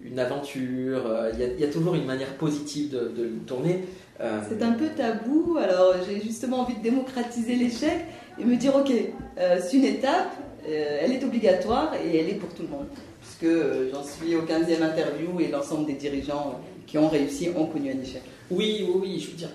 une 0.00 0.18
aventure. 0.18 1.02
Il 1.34 1.60
y, 1.60 1.64
a 1.64 1.68
toujours 1.68 1.96
une 1.96 2.06
manière 2.06 2.32
positive 2.38 2.92
de, 2.92 3.08
de 3.14 3.24
le 3.24 3.38
tourner. 3.46 3.84
Euh, 4.20 4.40
c'est 4.48 4.62
un 4.62 4.72
peu 4.72 4.86
tabou, 4.96 5.58
alors 5.60 5.94
j'ai 6.08 6.20
justement 6.22 6.60
envie 6.60 6.76
de 6.76 6.82
démocratiser 6.82 7.54
l'échec 7.54 8.04
et 8.38 8.44
me 8.44 8.56
dire 8.56 8.74
ok, 8.74 8.92
euh, 9.38 9.60
c'est 9.62 9.76
une 9.76 9.84
étape, 9.84 10.32
euh, 10.68 10.98
elle 11.02 11.12
est 11.12 11.24
obligatoire 11.24 11.94
et 11.94 12.18
elle 12.18 12.28
est 12.28 12.34
pour 12.34 12.52
tout 12.54 12.62
le 12.62 12.68
monde. 12.68 12.86
Puisque 13.20 13.52
j'en 13.92 14.04
suis 14.04 14.36
au 14.36 14.42
15e 14.42 14.82
interview 14.82 15.40
et 15.40 15.48
l'ensemble 15.48 15.86
des 15.86 15.94
dirigeants 15.94 16.60
qui 16.86 16.98
ont 16.98 17.08
réussi 17.08 17.50
ont 17.56 17.66
connu 17.66 17.90
un 17.90 18.00
échec. 18.00 18.22
Oui, 18.50 18.86
oui, 18.86 18.94
oui, 19.00 19.20
je 19.20 19.30
veux 19.30 19.36
dire, 19.36 19.50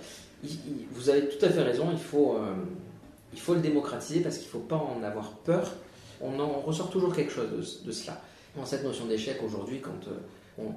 vous 0.92 1.10
avez 1.10 1.30
tout 1.30 1.44
à 1.46 1.50
fait 1.50 1.62
raison, 1.62 1.88
il 1.92 1.98
faut, 1.98 2.36
il 3.32 3.40
faut 3.40 3.54
le 3.54 3.62
démocratiser 3.62 4.20
parce 4.20 4.38
qu'il 4.38 4.48
ne 4.48 4.52
faut 4.52 4.60
pas 4.60 4.76
en 4.76 5.02
avoir 5.04 5.32
peur. 5.32 5.72
On 6.22 6.38
en 6.40 6.60
ressort 6.60 6.90
toujours 6.90 7.16
quelque 7.16 7.32
chose 7.32 7.82
de, 7.86 7.92
cela. 7.92 8.22
Dans 8.58 8.66
cette 8.66 8.84
notion 8.84 9.06
d'échec 9.06 9.38
aujourd'hui, 9.42 9.80
quand 9.80 10.12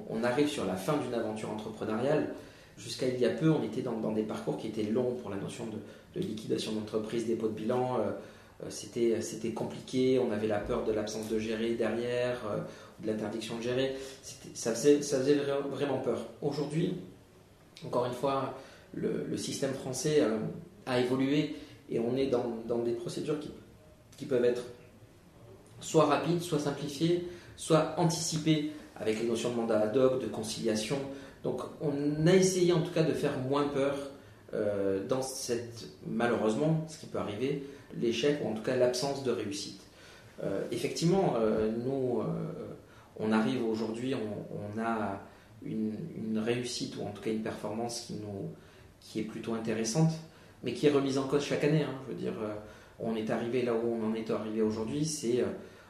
on, 0.08 0.22
arrive 0.22 0.48
sur 0.48 0.64
la 0.64 0.76
fin 0.76 0.96
d'une 0.96 1.14
aventure 1.14 1.50
entrepreneuriale, 1.50 2.28
Jusqu'à 2.76 3.06
il 3.06 3.20
y 3.20 3.24
a 3.24 3.30
peu, 3.30 3.50
on 3.50 3.62
était 3.62 3.82
dans, 3.82 4.12
des 4.12 4.22
parcours 4.22 4.58
qui 4.58 4.66
étaient 4.66 4.82
longs 4.82 5.14
pour 5.14 5.30
la 5.30 5.36
notion 5.36 5.66
de, 5.66 6.20
liquidation 6.20 6.72
d'entreprise, 6.72 7.26
dépôt 7.26 7.48
de 7.48 7.54
bilan. 7.54 7.98
Euh, 7.98 8.10
euh, 8.64 9.20
c'était, 9.20 9.52
compliqué, 9.52 10.18
on 10.18 10.32
avait 10.32 10.48
la 10.48 10.58
peur 10.58 10.84
de 10.84 10.92
l'absence 10.92 11.28
de 11.28 11.38
gérer 11.38 11.74
derrière, 11.74 12.40
euh, 12.46 12.58
de 13.00 13.06
l'interdiction 13.06 13.56
de 13.58 13.62
gérer. 13.62 13.94
ça, 14.54 14.74
faisait, 14.74 15.34
vraiment 15.70 15.98
peur. 15.98 16.26
Aujourd'hui, 16.42 16.94
encore 17.84 18.06
une 18.06 18.12
fois, 18.12 18.54
le, 18.92 19.36
système 19.36 19.74
français 19.74 20.22
a 20.86 21.00
évolué 21.00 21.54
et 21.90 22.00
on 22.00 22.16
est 22.16 22.26
dans, 22.26 22.58
dans 22.66 22.78
des 22.78 22.92
procédures 22.92 23.38
qui, 23.38 23.50
qui, 24.16 24.24
peuvent 24.24 24.44
être 24.44 24.62
soit 25.80 26.06
rapides, 26.06 26.40
soit 26.40 26.58
simplifiées, 26.58 27.28
soit 27.56 27.94
anticipées 27.98 28.72
avec 28.96 29.20
les 29.20 29.26
notions 29.26 29.50
de 29.50 29.56
mandat 29.56 29.80
ad 29.80 29.96
hoc, 29.96 30.20
de 30.20 30.26
conciliation, 30.26 30.98
donc 31.44 31.60
on 31.82 32.26
a 32.26 32.32
essayé 32.32 32.72
en 32.72 32.80
tout 32.80 32.90
cas 32.90 33.02
de 33.02 33.12
faire 33.12 33.38
moins 33.38 33.68
peur 33.68 33.94
euh, 34.54 35.06
dans 35.06 35.22
cette, 35.22 35.88
malheureusement, 36.06 36.84
ce 36.88 36.98
qui 36.98 37.06
peut 37.06 37.18
arriver, 37.18 37.64
l'échec 38.00 38.38
ou 38.42 38.48
en 38.48 38.54
tout 38.54 38.62
cas 38.62 38.76
l'absence 38.76 39.22
de 39.22 39.30
réussite. 39.30 39.80
Euh, 40.42 40.64
effectivement, 40.72 41.34
euh, 41.36 41.70
nous, 41.84 42.22
on 43.18 43.30
arrive 43.30 43.64
aujourd'hui, 43.64 44.14
on, 44.14 44.80
a 44.80 45.20
une, 45.64 46.38
réussite 46.38 46.96
ou 46.96 47.02
en 47.02 47.10
tout 47.10 47.22
cas 47.22 47.30
une 47.30 47.42
performance 47.42 48.00
qui, 48.00 48.14
nous, 48.14 48.50
est 49.18 49.24
plutôt 49.24 49.54
intéressante, 49.54 50.12
mais 50.62 50.72
qui 50.72 50.86
est 50.86 50.90
remise 50.90 51.18
en 51.18 51.24
cause 51.24 51.44
chaque 51.44 51.62
année. 51.64 51.82
Hein. 51.82 51.94
je 52.06 52.12
veux 52.12 52.18
dire, 52.18 52.34
on 52.98 53.14
est 53.16 53.30
arrivé 53.30 53.62
là 53.62 53.74
où 53.74 53.86
on 53.86 54.10
en 54.10 54.14
est 54.14 54.30
arrivé 54.30 54.62
aujourd'hui, 54.62 55.04
c'est 55.04 55.44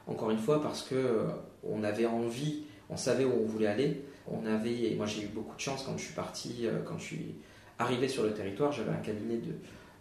encore 0.07 0.31
une 0.31 0.38
fois 0.38 0.61
parce 0.61 0.83
que 0.83 1.27
on 1.62 1.83
avait 1.85 2.07
envie, 2.07 2.64
on 2.90 2.97
savait 2.97 3.25
où 3.25 3.33
on 3.43 3.47
voulait 3.47 3.69
aller 3.69 4.05
on 4.27 4.47
avait, 4.47 4.93
et 4.93 4.95
moi 4.97 5.07
j'ai 5.07 5.23
eu 5.23 5.29
beaucoup 5.29 5.55
de 5.55 5.61
chance 5.61 5.85
quand 5.85 5.97
je 5.97 6.05
suis 6.05 6.15
parti, 6.15 6.61
euh, 6.63 6.81
quand 6.85 6.99
je 6.99 7.05
suis 7.05 7.35
arrivé 7.79 8.09
sur 8.09 8.23
le 8.23 8.33
territoire, 8.33 8.73
j'avais 8.73 8.93
un 8.93 9.03
cabinet 9.03 9.37
de 9.37 9.53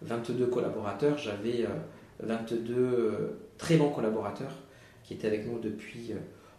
22 0.02 0.48
collaborateurs, 0.48 1.18
j'avais 1.18 1.66
22 2.20 2.74
euh, 2.74 2.82
euh, 2.82 3.28
très 3.58 3.78
bons 3.78 3.90
collaborateurs 3.90 4.54
qui 5.04 5.14
étaient 5.14 5.28
avec 5.28 5.46
nous 5.48 5.60
depuis 5.60 6.14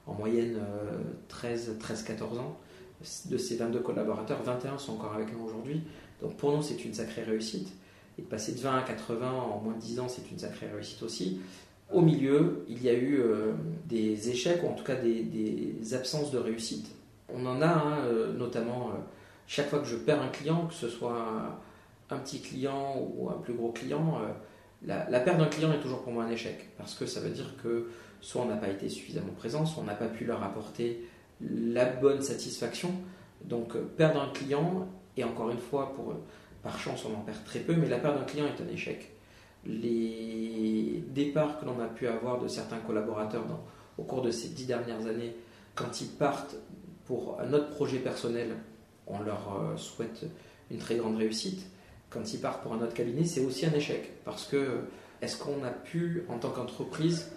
en 0.07 0.13
moyenne 0.13 0.59
13-14 1.31 2.39
ans. 2.39 2.59
De 3.27 3.39
ces 3.39 3.57
22 3.57 3.81
collaborateurs, 3.81 4.43
21 4.43 4.77
sont 4.77 4.95
encore 4.95 5.15
avec 5.15 5.33
nous 5.33 5.43
aujourd'hui. 5.45 5.83
Donc 6.21 6.37
pour 6.37 6.55
nous, 6.55 6.63
c'est 6.63 6.85
une 6.85 6.93
sacrée 6.93 7.23
réussite. 7.23 7.73
Et 8.19 8.23
de 8.23 8.27
passer 8.27 8.53
de 8.53 8.59
20 8.59 8.77
à 8.77 8.83
80 8.83 9.33
en 9.33 9.61
moins 9.61 9.73
de 9.75 9.81
10 9.81 10.01
ans, 10.01 10.09
c'est 10.09 10.31
une 10.31 10.39
sacrée 10.39 10.69
réussite 10.69 11.03
aussi. 11.03 11.41
Au 11.91 12.03
milieu, 12.03 12.67
il 12.69 12.83
y 12.83 12.91
a 12.91 12.95
eu 12.95 13.23
des 13.87 14.29
échecs, 14.29 14.63
ou 14.63 14.69
en 14.69 14.75
tout 14.75 14.85
cas 14.85 14.97
des 14.97 15.95
absences 15.95 16.31
de 16.31 16.39
réussite 16.39 16.95
on 17.29 17.47
en 17.47 17.63
a, 17.63 17.67
hein, 17.67 17.99
euh, 18.05 18.33
notamment 18.33 18.89
euh, 18.89 18.99
chaque 19.47 19.69
fois 19.69 19.79
que 19.79 19.87
je 19.87 19.97
perds 19.97 20.23
un 20.23 20.29
client, 20.29 20.67
que 20.67 20.75
ce 20.75 20.89
soit 20.89 21.59
un 22.11 22.19
petit 22.19 22.41
client 22.41 22.97
ou 22.99 23.31
un 23.31 23.39
plus 23.39 23.55
gros 23.55 23.73
client, 23.73 24.19
euh, 24.21 24.29
la, 24.87 25.21
perte 25.21 25.39
d'un 25.39 25.47
client 25.47 25.73
est 25.73 25.81
toujours 25.81 26.03
pour 26.03 26.13
moi 26.13 26.25
un 26.25 26.31
échec. 26.31 26.71
Parce 26.77 26.95
que 26.95 27.07
ça 27.07 27.21
veut 27.21 27.31
dire 27.31 27.55
que 27.63 27.89
soit 28.21 28.43
on 28.43 28.47
n'a 28.47 28.57
pas 28.57 28.69
été 28.69 28.89
suffisamment 28.89 29.33
présent, 29.33 29.65
soit 29.65 29.83
on 29.83 29.87
n'a 29.87 29.95
pas 29.95 30.09
pu 30.09 30.25
leur 30.25 30.43
apporter 30.43 31.09
la 31.41 31.87
bonne 31.87 32.23
satisfaction. 32.23 32.93
Donc 33.45 33.77
perdre 33.97 34.21
un 34.21 34.29
client, 34.29 34.89
et 35.17 35.25
encore 35.25 35.51
une 35.51 35.59
fois, 35.59 35.93
pour, 35.95 36.15
par 36.63 36.79
chance 36.79 37.05
on 37.05 37.15
en 37.15 37.21
perd 37.21 37.43
très 37.45 37.61
peu, 37.61 37.75
mais 37.75 37.89
la 37.89 37.99
perte 37.99 38.19
d'un 38.19 38.25
client 38.25 38.47
est 38.47 38.63
un 38.63 38.69
échec. 38.69 39.13
Les 39.67 41.03
départs 41.09 41.59
que 41.59 41.65
l'on 41.65 41.81
a 41.81 41.87
pu 41.87 42.07
avoir 42.07 42.39
de 42.39 42.49
certains 42.49 42.79
collaborateurs 42.79 43.45
au 43.97 44.03
cours 44.03 44.23
de 44.23 44.31
ces 44.31 44.49
dix 44.49 44.67
dernières 44.67 45.07
années, 45.07 45.35
quand 45.75 46.01
ils 46.01 46.09
partent 46.09 46.57
pour 47.07 47.39
notre 47.49 47.71
projet 47.71 47.99
personnel, 47.99 48.57
on 49.07 49.21
leur 49.21 49.61
euh, 49.61 49.77
souhaite 49.77 50.25
une 50.71 50.79
très 50.79 50.97
grande 50.97 51.17
réussite. 51.17 51.67
Quand 52.11 52.33
ils 52.33 52.41
partent 52.41 52.63
pour 52.63 52.73
un 52.73 52.81
autre 52.81 52.95
cabinet, 52.95 53.25
c'est 53.25 53.45
aussi 53.45 53.67
un 53.67 53.73
échec. 53.73 54.13
Parce 54.25 54.47
que 54.47 54.81
est-ce 55.21 55.37
qu'on 55.37 55.65
a 55.65 55.71
pu, 55.71 56.25
en 56.29 56.39
tant 56.39 56.51
qu'entreprise, 56.51 57.33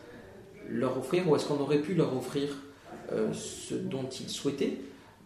leur 0.70 0.98
offrir 0.98 1.28
ou 1.28 1.36
est-ce 1.36 1.46
qu'on 1.46 1.60
aurait 1.60 1.80
pu 1.80 1.94
leur 1.94 2.16
offrir 2.16 2.50
euh, 3.12 3.34
ce 3.34 3.74
dont 3.76 4.08
ils 4.08 4.30
souhaitaient? 4.30 4.78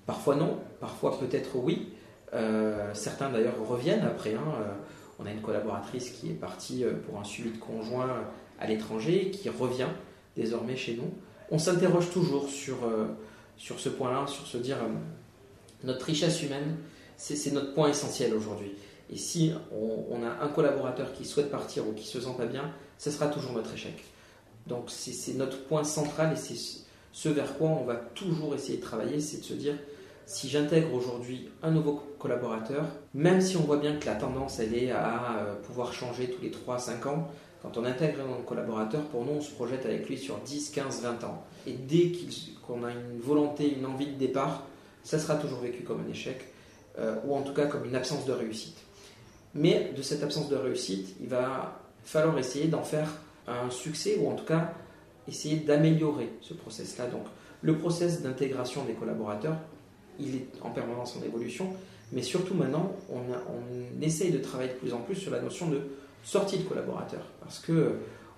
Parfois 0.05 0.35
non, 0.35 0.59
parfois 0.79 1.19
peut-être 1.19 1.57
oui. 1.57 1.93
Euh, 2.33 2.91
certains 2.93 3.29
d'ailleurs 3.29 3.55
reviennent 3.67 4.05
après. 4.05 4.33
Hein. 4.33 4.43
on 5.19 5.25
a 5.25 5.31
une 5.31 5.41
collaboratrice 5.41 6.11
qui 6.11 6.31
est 6.31 6.33
partie 6.33 6.85
pour 7.05 7.19
un 7.19 7.23
suivi 7.23 7.51
de 7.51 7.57
conjoint 7.57 8.23
à 8.59 8.67
l'étranger, 8.67 9.31
qui 9.31 9.49
revient 9.49 9.89
désormais 10.35 10.75
chez 10.75 10.95
nous. 10.95 11.11
On 11.51 11.59
s'interroge 11.59 12.09
toujours 12.11 12.47
sur 12.47 12.77
sur 13.61 13.79
ce 13.79 13.89
point-là, 13.89 14.25
sur 14.25 14.47
se 14.47 14.57
dire 14.57 14.77
euh, 14.77 14.87
notre 15.83 16.07
richesse 16.07 16.41
humaine, 16.41 16.77
c'est 17.15 17.51
notre 17.53 17.75
point 17.75 17.89
essentiel 17.89 18.33
aujourd'hui. 18.33 18.71
Et 19.11 19.17
si 19.17 19.53
on, 19.71 20.23
a 20.23 20.43
un 20.43 20.47
collaborateur 20.47 21.13
qui 21.13 21.25
souhaite 21.25 21.51
partir 21.51 21.87
ou 21.87 21.93
qui 21.93 22.07
se 22.07 22.19
sent 22.19 22.33
pas 22.35 22.47
bien, 22.47 22.71
ce 22.97 23.11
sera 23.11 23.27
toujours 23.27 23.51
notre 23.51 23.71
échec. 23.71 24.03
Donc 24.65 24.85
c'est 24.89 25.33
notre 25.33 25.63
point 25.65 25.83
central 25.83 26.33
et 26.33 26.35
c'est 26.35 26.55
ce 27.11 27.29
vers 27.29 27.55
quoi 27.57 27.69
on 27.69 27.83
va 27.83 27.95
toujours 27.95 28.55
essayer 28.55 28.79
de 28.79 28.83
travailler, 28.83 29.19
c'est 29.19 29.41
de 29.41 29.43
se 29.43 29.53
dire 29.53 29.75
si 30.25 30.49
j'intègre 30.49 30.93
aujourd'hui 30.95 31.49
un 31.61 31.69
nouveau 31.69 32.01
collaborateur, 32.17 32.85
même 33.13 33.41
si 33.41 33.57
on 33.57 33.61
voit 33.61 33.77
bien 33.77 33.95
que 33.97 34.07
la 34.07 34.15
tendance 34.15 34.59
elle 34.59 34.73
est 34.73 34.89
à 34.89 35.37
euh, 35.37 35.55
pouvoir 35.61 35.93
changer 35.93 36.31
tous 36.31 36.41
les 36.41 36.49
3-5 36.49 37.07
ans, 37.07 37.27
quand 37.61 37.77
on 37.77 37.85
intègre 37.85 38.19
un 38.21 38.43
collaborateur, 38.43 39.01
pour 39.03 39.23
nous 39.23 39.33
on 39.33 39.41
se 39.41 39.51
projette 39.51 39.85
avec 39.85 40.07
lui 40.07 40.17
sur 40.17 40.37
10, 40.39 40.71
15, 40.71 41.01
20 41.03 41.23
ans. 41.23 41.43
Et 41.67 41.73
dès 41.73 42.11
qu'on 42.65 42.83
a 42.83 42.91
une 42.91 43.19
volonté, 43.19 43.73
une 43.77 43.85
envie 43.85 44.07
de 44.07 44.17
départ, 44.17 44.65
ça 45.03 45.19
sera 45.19 45.35
toujours 45.35 45.59
vécu 45.59 45.83
comme 45.83 46.03
un 46.05 46.09
échec, 46.09 46.47
euh, 46.99 47.15
ou 47.25 47.35
en 47.35 47.41
tout 47.41 47.53
cas 47.53 47.67
comme 47.67 47.85
une 47.85 47.95
absence 47.95 48.25
de 48.25 48.31
réussite. 48.31 48.77
Mais 49.53 49.91
de 49.95 50.01
cette 50.01 50.23
absence 50.23 50.49
de 50.49 50.55
réussite, 50.55 51.15
il 51.21 51.27
va 51.27 51.79
falloir 52.03 52.37
essayer 52.39 52.67
d'en 52.67 52.83
faire 52.83 53.09
un 53.47 53.69
succès, 53.69 54.17
ou 54.19 54.29
en 54.29 54.35
tout 54.35 54.45
cas 54.45 54.73
essayer 55.27 55.57
d'améliorer 55.57 56.29
ce 56.41 56.53
process-là. 56.53 57.07
Donc 57.07 57.25
le 57.61 57.77
process 57.77 58.21
d'intégration 58.21 58.83
des 58.85 58.93
collaborateurs, 58.93 59.57
il 60.19 60.35
est 60.35 60.47
en 60.61 60.71
permanence 60.71 61.15
en 61.17 61.23
évolution, 61.23 61.73
mais 62.11 62.21
surtout 62.21 62.53
maintenant, 62.53 62.91
on, 63.09 63.19
on, 63.19 64.01
essaye 64.01 64.31
de 64.31 64.39
travailler 64.39 64.71
de 64.71 64.77
plus 64.77 64.93
en 64.93 64.99
plus 64.99 65.15
sur 65.15 65.31
la 65.31 65.41
notion 65.41 65.69
de 65.69 65.79
sortie 66.23 66.59
de 66.59 66.63
collaborateur. 66.63 67.21
Parce 67.41 67.59
que 67.59 67.71
euh, 67.71 67.89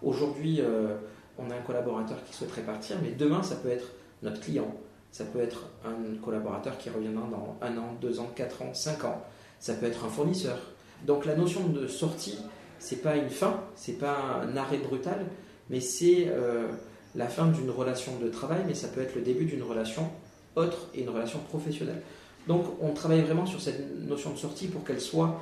aujourd'hui, 0.01 0.61
euh, 0.61 0.95
on 1.37 1.49
a 1.49 1.55
un 1.55 1.61
collaborateur 1.61 2.23
qui 2.25 2.33
souhaiterait 2.33 2.61
partir, 2.61 2.97
mais 3.01 3.11
demain, 3.11 3.43
ça 3.43 3.55
peut 3.55 3.69
être 3.69 3.91
notre 4.21 4.39
client, 4.39 4.73
ça 5.11 5.25
peut 5.25 5.39
être 5.39 5.67
un 5.85 6.15
collaborateur 6.23 6.77
qui 6.77 6.89
reviendra 6.89 7.27
dans 7.29 7.57
un 7.61 7.77
an, 7.77 7.95
deux 8.01 8.19
ans, 8.19 8.31
quatre 8.35 8.61
ans, 8.61 8.73
cinq 8.73 9.03
ans, 9.03 9.21
ça 9.59 9.73
peut 9.73 9.85
être 9.85 10.05
un 10.05 10.09
fournisseur. 10.09 10.57
Donc 11.05 11.25
la 11.25 11.35
notion 11.35 11.67
de 11.67 11.87
sortie, 11.87 12.39
c'est 12.79 13.01
pas 13.01 13.15
une 13.15 13.29
fin, 13.29 13.61
c'est 13.75 13.99
pas 13.99 14.41
un 14.43 14.55
arrêt 14.55 14.77
brutal, 14.77 15.25
mais 15.69 15.79
c'est 15.79 16.27
euh, 16.27 16.67
la 17.15 17.27
fin 17.27 17.47
d'une 17.47 17.69
relation 17.69 18.17
de 18.19 18.29
travail, 18.29 18.61
mais 18.67 18.73
ça 18.73 18.87
peut 18.87 19.01
être 19.01 19.15
le 19.15 19.21
début 19.21 19.45
d'une 19.45 19.63
relation 19.63 20.09
autre 20.55 20.87
et 20.93 21.01
une 21.01 21.09
relation 21.09 21.39
professionnelle. 21.39 22.01
Donc 22.47 22.65
on 22.81 22.91
travaille 22.91 23.21
vraiment 23.21 23.45
sur 23.45 23.61
cette 23.61 24.01
notion 24.01 24.31
de 24.31 24.37
sortie 24.37 24.67
pour 24.67 24.83
qu'elle 24.83 25.01
soit 25.01 25.41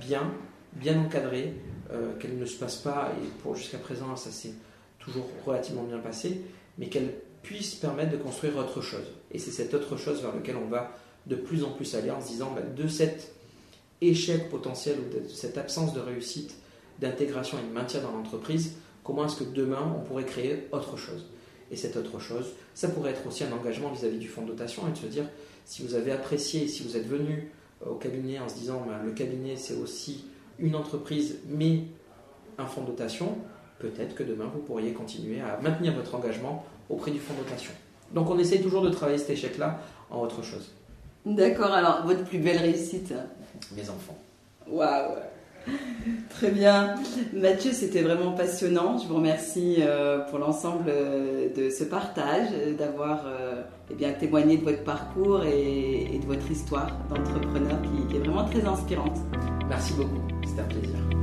bien, 0.00 0.22
bien 0.72 0.98
encadrée, 1.00 1.54
euh, 1.92 2.14
qu'elle 2.18 2.38
ne 2.38 2.46
se 2.46 2.56
passe 2.56 2.76
pas, 2.76 3.12
et 3.22 3.26
pour 3.42 3.54
jusqu'à 3.54 3.78
présent 3.78 4.16
ça 4.16 4.30
s'est 4.30 4.54
toujours 4.98 5.26
relativement 5.46 5.84
bien 5.84 5.98
passé, 5.98 6.42
mais 6.78 6.88
qu'elle 6.88 7.14
puisse 7.42 7.74
permettre 7.74 8.12
de 8.12 8.16
construire 8.16 8.56
autre 8.56 8.80
chose. 8.80 9.06
Et 9.30 9.38
c'est 9.38 9.50
cette 9.50 9.72
autre 9.74 9.96
chose 9.96 10.20
vers 10.22 10.34
laquelle 10.34 10.56
on 10.56 10.68
va 10.68 10.96
de 11.26 11.36
plus 11.36 11.64
en 11.64 11.70
plus 11.70 11.94
aller 11.94 12.10
en 12.10 12.20
se 12.20 12.28
disant 12.28 12.52
bah, 12.54 12.62
de 12.62 12.88
cet 12.88 13.32
échec 14.00 14.48
potentiel 14.48 14.98
ou 14.98 15.14
de 15.14 15.28
cette 15.28 15.58
absence 15.58 15.92
de 15.94 16.00
réussite 16.00 16.54
d'intégration 17.00 17.58
et 17.58 17.68
de 17.68 17.72
maintien 17.72 18.00
dans 18.00 18.12
l'entreprise, 18.12 18.74
comment 19.04 19.26
est-ce 19.26 19.36
que 19.36 19.44
demain 19.44 19.94
on 19.96 20.04
pourrait 20.04 20.24
créer 20.24 20.68
autre 20.72 20.96
chose? 20.96 21.26
Et 21.70 21.76
cette 21.76 21.96
autre 21.96 22.18
chose, 22.18 22.46
ça 22.74 22.88
pourrait 22.88 23.10
être 23.10 23.26
aussi 23.26 23.44
un 23.44 23.52
engagement 23.52 23.92
vis-à-vis 23.92 24.18
du 24.18 24.28
fonds 24.28 24.42
de 24.42 24.48
dotation 24.48 24.88
et 24.88 24.92
de 24.92 24.96
se 24.96 25.06
dire 25.06 25.24
si 25.64 25.82
vous 25.82 25.94
avez 25.94 26.12
apprécié, 26.12 26.66
si 26.66 26.82
vous 26.82 26.96
êtes 26.96 27.06
venu 27.06 27.52
euh, 27.86 27.90
au 27.90 27.94
cabinet 27.96 28.38
en 28.38 28.48
se 28.48 28.54
disant 28.54 28.84
ben, 28.86 29.02
le 29.04 29.12
cabinet 29.12 29.56
c'est 29.56 29.76
aussi 29.76 30.24
une 30.58 30.74
entreprise 30.74 31.38
mais 31.48 31.82
un 32.58 32.66
fonds 32.66 32.82
de 32.82 32.88
dotation, 32.88 33.38
peut-être 33.78 34.14
que 34.14 34.22
demain 34.22 34.50
vous 34.52 34.60
pourriez 34.60 34.92
continuer 34.92 35.40
à 35.40 35.60
maintenir 35.62 35.94
votre 35.94 36.14
engagement 36.14 36.64
auprès 36.90 37.10
du 37.10 37.18
fonds 37.18 37.34
de 37.34 37.44
dotation. 37.44 37.72
Donc 38.12 38.30
on 38.30 38.38
essaye 38.38 38.62
toujours 38.62 38.82
de 38.82 38.90
travailler 38.90 39.18
cet 39.18 39.30
échec-là 39.30 39.80
en 40.10 40.20
autre 40.20 40.42
chose. 40.42 40.70
D'accord, 41.26 41.72
alors 41.72 42.06
votre 42.06 42.24
plus 42.24 42.38
belle 42.38 42.58
réussite 42.58 43.12
Mes 43.76 43.88
enfants. 43.90 44.16
Waouh 44.66 45.14
Très 46.30 46.50
bien. 46.50 46.94
Mathieu, 47.32 47.72
c'était 47.72 48.02
vraiment 48.02 48.32
passionnant. 48.32 48.98
Je 48.98 49.06
vous 49.06 49.16
remercie 49.16 49.76
euh, 49.80 50.20
pour 50.30 50.38
l'ensemble 50.38 50.84
euh, 50.88 51.48
de 51.54 51.70
ce 51.70 51.84
partage, 51.84 52.48
d'avoir 52.78 53.24
euh, 53.26 53.62
eh 53.90 53.94
bien, 53.94 54.12
témoigné 54.12 54.56
de 54.56 54.64
votre 54.64 54.84
parcours 54.84 55.44
et, 55.44 56.18
de 56.20 56.26
votre 56.26 56.50
histoire 56.50 56.90
d'entrepreneur 57.10 57.80
qui, 57.82 58.06
qui 58.08 58.16
est 58.16 58.20
vraiment 58.20 58.44
très 58.44 58.64
inspirante. 58.64 59.18
Merci 59.68 59.94
beaucoup, 59.94 60.22
un 60.60 60.68
plaisir. 60.68 61.17